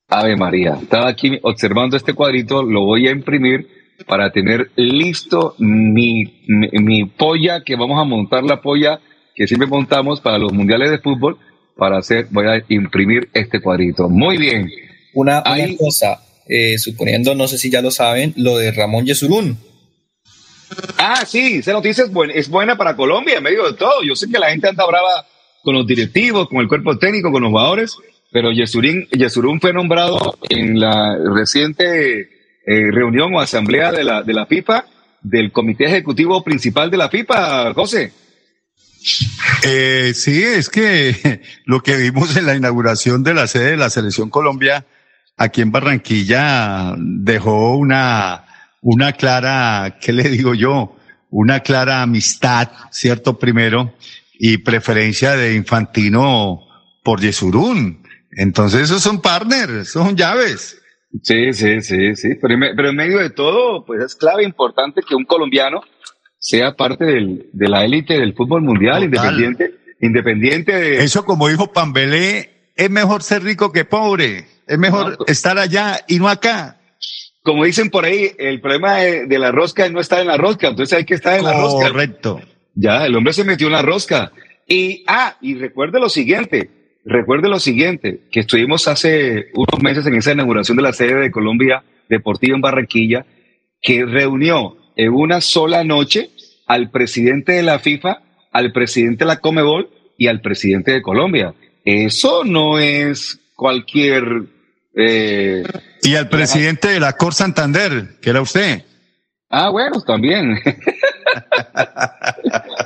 [0.09, 3.67] Ave María, estaba aquí observando este cuadrito, lo voy a imprimir
[4.07, 9.01] para tener listo mi, mi, mi polla, que vamos a montar la polla
[9.35, 11.39] que siempre montamos para los mundiales de fútbol,
[11.77, 14.09] para hacer, voy a imprimir este cuadrito.
[14.09, 14.71] Muy bien.
[15.13, 19.59] Una, una cosa, eh, suponiendo, no sé si ya lo saben, lo de Ramón Yesurún.
[20.99, 24.03] Ah, sí, esa noticia es buena, es buena para Colombia en medio de todo.
[24.03, 25.27] Yo sé que la gente anda brava
[25.63, 27.97] con los directivos, con el cuerpo técnico, con los jugadores,
[28.33, 32.21] pero Yesurín, Yesurún fue nombrado en la reciente
[32.67, 34.85] eh, reunión o asamblea de la, de la FIFA,
[35.23, 38.13] del comité ejecutivo principal de la FIFA, José.
[39.65, 43.91] Eh, sí, es que lo que vimos en la inauguración de la sede de la
[43.91, 44.87] Selección Colombia
[45.37, 48.45] aquí en Barranquilla dejó una,
[48.85, 50.95] una clara, ¿qué le digo yo?
[51.31, 53.39] Una clara amistad, ¿cierto?
[53.39, 53.95] Primero,
[54.39, 56.61] y preferencia de Infantino
[57.03, 58.03] por Yesurún.
[58.31, 60.81] Entonces esos son partners, son llaves.
[61.23, 65.15] Sí, sí, sí, sí, pero pero en medio de todo, pues es clave importante que
[65.15, 65.81] un colombiano
[66.39, 71.05] sea parte del, de la élite del fútbol mundial, independiente, independiente de...
[71.05, 74.47] Eso como dijo Pambelé, es mejor ser rico que pobre.
[74.67, 76.81] Es mejor estar allá y no acá.
[77.45, 80.39] Como dicen por ahí, el problema de, de la rosca es no estar en la
[80.39, 81.91] rosca, entonces hay que estar en la rosca.
[81.91, 82.41] Correcto.
[82.75, 84.33] Ya, el hombre se metió en la rosca.
[84.67, 86.71] Y, ah, y recuerde lo siguiente,
[87.05, 91.31] recuerde lo siguiente, que estuvimos hace unos meses en esa inauguración de la sede de
[91.31, 93.27] Colombia Deportiva en Barranquilla,
[93.83, 96.31] que reunió en una sola noche
[96.67, 98.23] al presidente de la FIFA,
[98.53, 101.53] al presidente de la Comebol y al presidente de Colombia.
[101.85, 104.54] Eso no es cualquier...
[104.97, 105.63] eh,
[106.03, 108.83] Y al presidente de la Cor Santander, que era usted.
[109.51, 110.59] Ah, bueno, también.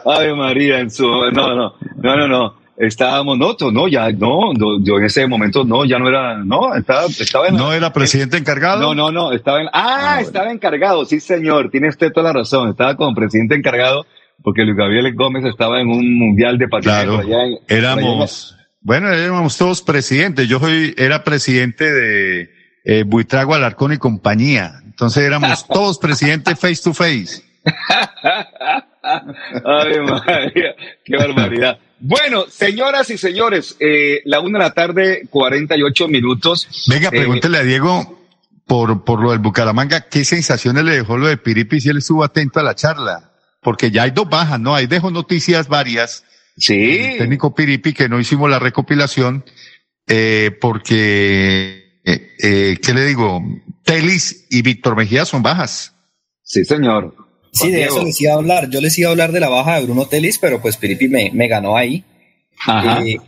[0.04, 2.54] Ay, María, en su, no, no, no, no, no.
[2.76, 6.36] Estábamos, no, to- no, ya, no, no, yo en ese momento no, ya no era,
[6.38, 7.56] no, estaba, estaba en.
[7.56, 8.80] ¿No era presidente encargado?
[8.80, 12.68] No, no, no, estaba en, ah, estaba encargado, sí, señor, tiene usted toda la razón,
[12.70, 14.06] estaba como presidente encargado,
[14.44, 19.12] porque Luis Gabriel Gómez estaba en un mundial de patinaje Claro, allá en- éramos, bueno,
[19.12, 20.48] éramos todos presidentes.
[20.48, 22.50] Yo soy, era presidente de
[22.84, 24.80] eh, Buitrago Alarcón y compañía.
[24.84, 27.42] Entonces éramos todos presidentes face to face.
[29.02, 30.74] Ay, María,
[31.04, 31.78] qué barbaridad.
[32.00, 36.68] Bueno, señoras y señores, eh, la una de la tarde, 48 minutos.
[36.88, 38.18] Venga, Eh, pregúntele a Diego
[38.66, 42.22] por, por lo del Bucaramanga, ¿qué sensaciones le dejó lo de Piripi si él estuvo
[42.22, 43.32] atento a la charla?
[43.62, 44.74] Porque ya hay dos bajas, ¿no?
[44.74, 46.24] Ahí dejo noticias varias.
[46.58, 46.74] Sí.
[46.98, 49.44] El técnico Piripi, que no hicimos la recopilación,
[50.06, 53.42] eh, porque, eh, eh, ¿qué le digo?
[53.84, 55.94] Telis y Víctor Mejía son bajas.
[56.42, 57.14] Sí, señor.
[57.52, 58.68] Sí, de eso les iba a hablar.
[58.70, 61.30] Yo les iba a hablar de la baja de Bruno Telis, pero pues Piripi me,
[61.32, 62.04] me ganó ahí.
[62.66, 63.02] Ajá.
[63.06, 63.18] Eh,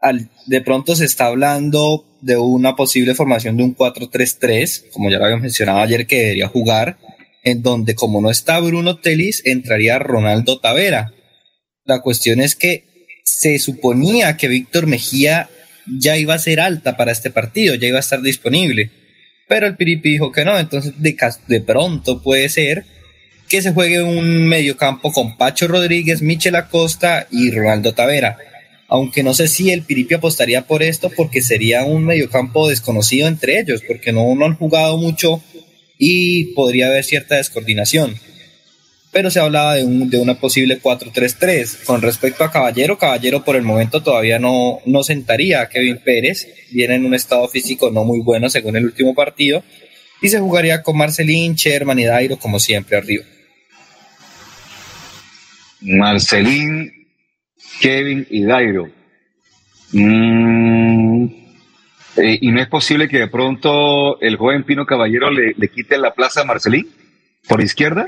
[0.00, 5.18] al- de pronto se está hablando de una posible formación de un 4-3-3, como ya
[5.18, 6.98] lo había mencionado ayer, que debería jugar,
[7.42, 11.12] en donde como no está Bruno Telis, entraría Ronaldo Tavera.
[11.86, 12.84] La cuestión es que
[13.22, 15.48] se suponía que Víctor Mejía
[15.86, 18.90] ya iba a ser alta para este partido, ya iba a estar disponible.
[19.48, 22.84] Pero el Piripi dijo que no, entonces de, de pronto puede ser
[23.48, 28.36] que se juegue un mediocampo con Pacho Rodríguez, Michel Acosta y Ronaldo Tavera.
[28.88, 33.60] Aunque no sé si el Piripi apostaría por esto porque sería un mediocampo desconocido entre
[33.60, 35.42] ellos, porque no, no han jugado mucho
[35.98, 38.16] y podría haber cierta descoordinación.
[39.16, 41.86] Pero se hablaba de, un, de una posible 4-3-3.
[41.86, 46.46] Con respecto a Caballero, Caballero por el momento todavía no, no sentaría a Kevin Pérez.
[46.70, 49.64] Viene en un estado físico no muy bueno según el último partido.
[50.20, 53.24] Y se jugaría con Marcelín, Sherman y Dairo como siempre arriba.
[55.80, 56.92] Marcelín,
[57.80, 58.90] Kevin y Dairo.
[59.92, 61.24] Mm,
[62.18, 65.96] eh, ¿Y no es posible que de pronto el joven Pino Caballero le, le quite
[65.96, 66.86] la plaza a Marcelín
[67.48, 68.04] por izquierda?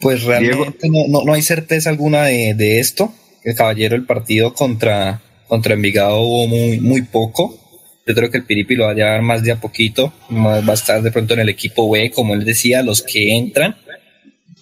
[0.00, 3.12] Pues realmente no, no, no hay certeza alguna de, de esto.
[3.42, 7.58] El caballero, el partido contra, contra Envigado hubo muy, muy poco.
[8.06, 10.12] Yo creo que el Piripi lo va a llevar más de a poquito.
[10.30, 13.36] más- Va a estar de pronto en el equipo B, como él decía, los que
[13.36, 13.76] entran.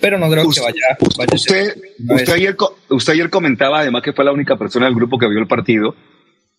[0.00, 0.74] Pero no creo que vaya,
[1.16, 2.56] vaya a ser Usted, usted, ayer,
[2.90, 5.94] usted ayer comentaba, además que fue la única persona del grupo que vio el partido,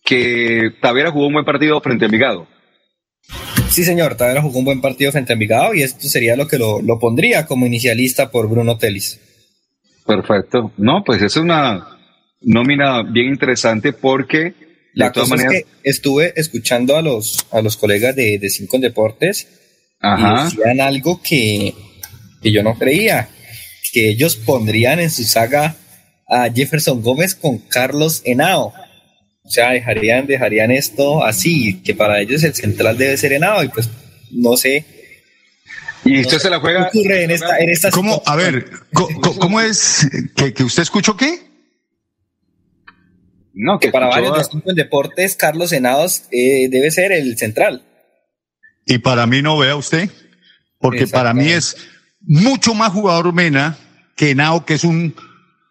[0.04, 2.46] que Tavera jugó un buen partido frente a Envigado.
[3.70, 6.58] Sí, señor, Tavera jugó un buen partido frente a Envigado y esto sería lo que
[6.58, 9.20] lo, lo pondría como inicialista por Bruno Telis.
[10.06, 10.72] Perfecto.
[10.78, 11.86] No, pues es una
[12.40, 14.54] nómina bien interesante porque de
[14.94, 15.62] La todas cosa maneras...
[15.62, 19.46] es que estuve escuchando a los, a los colegas de, de Cinco en Deportes
[20.00, 20.48] Ajá.
[20.48, 21.74] y decían algo que,
[22.42, 23.28] que yo no creía,
[23.92, 25.76] que ellos pondrían en su saga
[26.28, 28.72] a Jefferson Gómez con Carlos Henao.
[29.48, 33.68] O sea, dejarían, dejarían esto así, que para ellos el central debe ser Henao y
[33.68, 33.88] pues
[34.30, 34.84] no sé.
[36.04, 36.90] Y usted se la juega...
[36.92, 38.22] ¿Qué ocurre en esta, en esta ¿Cómo?
[38.26, 40.06] A ver, ¿cómo es
[40.36, 41.40] que, que usted escuchó qué?
[43.54, 47.38] No, que para varios a- de Cinco en Deportes, Carlos Henados eh, debe ser el
[47.38, 47.86] central.
[48.84, 50.10] Y para mí no vea usted,
[50.78, 51.74] porque para mí es
[52.20, 53.78] mucho más jugador Mena
[54.14, 55.14] que Nao, que es un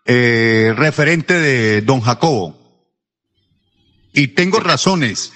[0.08, 2.57] eh, referente de Don Jacobo.
[4.18, 5.32] Y tengo razones.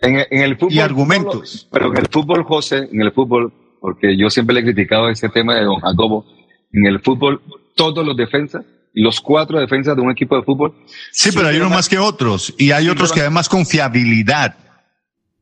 [0.00, 0.72] En, en el fútbol.
[0.72, 1.68] Y argumentos.
[1.70, 5.28] Pero en el fútbol, José, en el fútbol, porque yo siempre le he criticado ese
[5.28, 6.24] tema de Don Jacobo,
[6.72, 7.42] en el fútbol,
[7.74, 10.74] todos los defensas, los cuatro defensas de un equipo de fútbol.
[11.10, 12.54] Sí, pero hay unos más que otros.
[12.56, 14.56] Y hay otros que dan más confiabilidad.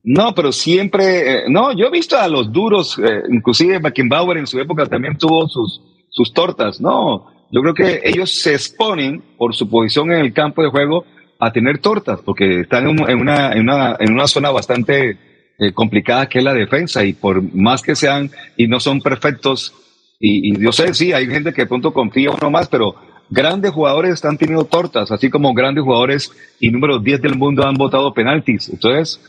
[0.05, 4.47] No, pero siempre, eh, no, yo he visto a los duros, eh, inclusive Beckenbauer en
[4.47, 5.81] su época también tuvo sus,
[6.11, 10.63] sus tortas, no, yo creo que ellos se exponen por su posición en el campo
[10.63, 11.05] de juego
[11.43, 15.17] a tener tortas, porque están en, una, en, una, en una zona bastante
[15.59, 19.75] eh, complicada que es la defensa, y por más que sean, y no son perfectos,
[20.21, 22.95] y, yo sé, sí, hay gente que de pronto confía uno más, pero
[23.29, 27.75] grandes jugadores están teniendo tortas, así como grandes jugadores y número 10 del mundo han
[27.75, 29.21] votado penaltis, entonces...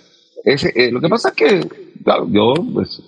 [0.45, 1.67] Ese, eh, lo que pasa es que,
[2.03, 3.01] claro, yo pues,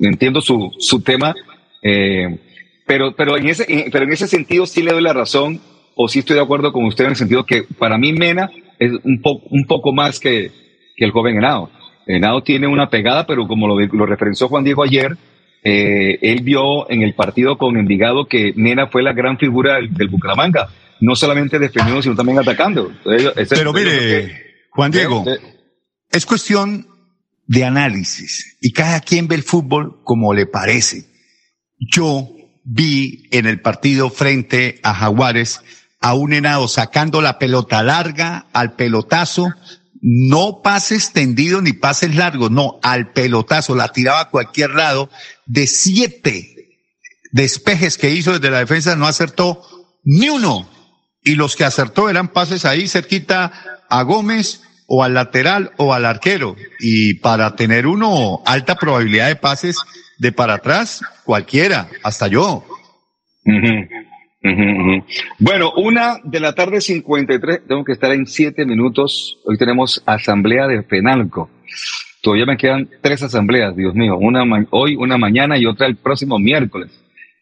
[0.00, 1.34] entiendo su, su tema,
[1.82, 2.40] eh,
[2.86, 5.60] pero, pero, en ese, pero en ese sentido sí le doy la razón,
[6.00, 8.48] o sí estoy de acuerdo con usted en el sentido que para mí Mena
[8.78, 10.52] es un, po- un poco más que,
[10.96, 11.70] que el joven Henao.
[12.06, 15.16] Henao tiene una pegada, pero como lo, lo referenció Juan Diego ayer,
[15.64, 19.92] eh, él vio en el partido con Envigado que Mena fue la gran figura del,
[19.92, 20.68] del Bucaramanga,
[21.00, 22.90] no solamente defendiendo, sino también atacando.
[22.90, 24.32] Entonces, ese- Pero mire, que-
[24.70, 25.24] Juan Diego,
[26.12, 26.86] es cuestión
[27.48, 31.06] de análisis y cada quien ve el fútbol como le parece.
[31.78, 32.28] Yo
[32.64, 35.60] vi en el partido frente a Jaguares
[36.00, 39.48] a un Henao sacando la pelota larga al pelotazo,
[40.00, 45.10] no pases tendidos ni pases largos, no, al pelotazo, la tiraba a cualquier lado,
[45.46, 46.58] de siete
[47.32, 49.62] despejes que hizo desde la defensa no acertó
[50.04, 50.68] ni uno.
[51.22, 53.52] Y los que acertó eran pases ahí cerquita
[53.88, 56.56] a Gómez o al lateral o al arquero.
[56.80, 59.76] Y para tener uno alta probabilidad de pases
[60.18, 62.64] de para atrás, cualquiera, hasta yo.
[65.38, 69.38] Bueno, una de la tarde 53, tengo que estar en siete minutos.
[69.44, 71.50] Hoy tenemos asamblea de FENALCO.
[72.22, 74.16] Todavía me quedan tres asambleas, Dios mío.
[74.16, 76.90] Una hoy, una mañana y otra el próximo miércoles.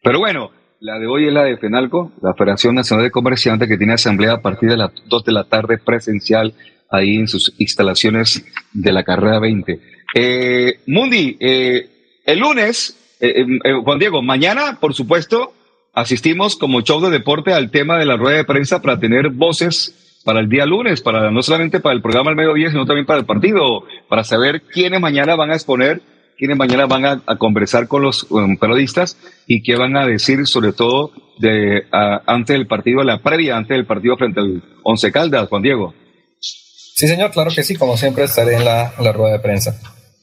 [0.03, 0.51] Pero bueno,
[0.81, 4.33] la de hoy es la de FENALCO, la Federación Nacional de Comerciantes, que tiene asamblea
[4.33, 6.55] a partir de las 2 de la tarde presencial
[6.91, 9.81] ahí en sus instalaciones de la carrera 20.
[10.15, 11.89] Eh, Mundi, eh,
[12.25, 15.55] el lunes, eh, eh, eh, Juan Diego, mañana, por supuesto,
[15.97, 20.21] asistimos como show de deporte al tema de la rueda de prensa para tener voces
[20.25, 23.19] para el día lunes, para no solamente para el programa al mediodía, sino también para
[23.21, 26.03] el partido, para saber quiénes mañana van a exponer,
[26.37, 29.17] quiénes mañana van a, a conversar con los um, periodistas
[29.47, 33.77] y qué van a decir sobre todo de a- antes del partido, la previa, antes
[33.77, 35.95] del partido frente al Once Caldas, Juan Diego.
[36.41, 39.81] Sí, señor, claro que sí, como siempre estaré en la, en la rueda de prensa.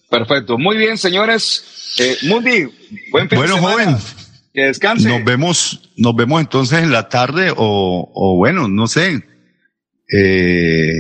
[0.10, 1.96] Perfecto, muy bien, señores.
[2.00, 2.66] Eh, Mundi,
[3.12, 3.74] buen fin de Bueno, semana.
[3.74, 3.98] joven.
[4.54, 5.10] Que descanse.
[5.10, 9.24] Nos vemos, nos vemos entonces en la tarde o, o bueno, no sé,
[10.16, 10.92] eh,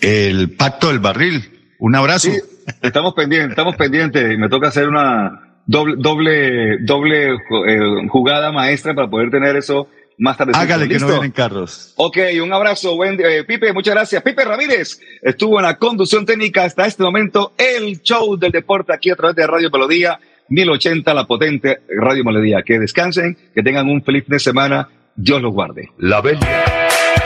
[0.00, 1.74] el pacto del barril.
[1.78, 2.30] Un abrazo.
[2.30, 2.40] Sí,
[2.82, 4.36] estamos pendientes, estamos pendientes.
[4.38, 9.88] Me toca hacer una doble, doble, doble eh, jugada maestra para poder tener eso
[10.18, 10.52] más tarde.
[10.54, 11.12] Hágale que no ¿Listo?
[11.12, 11.92] vienen carros.
[11.96, 14.22] Ok, un abrazo, buen eh, Pipe, muchas gracias.
[14.22, 19.10] Pipe Ramírez estuvo en la conducción técnica hasta este momento, el show del deporte aquí
[19.10, 20.18] a través de Radio Melodía,
[20.48, 22.62] 1080, la potente Radio Melodía.
[22.62, 25.90] Que descansen, que tengan un feliz fin de semana, Dios los guarde.
[25.98, 26.75] La Bella.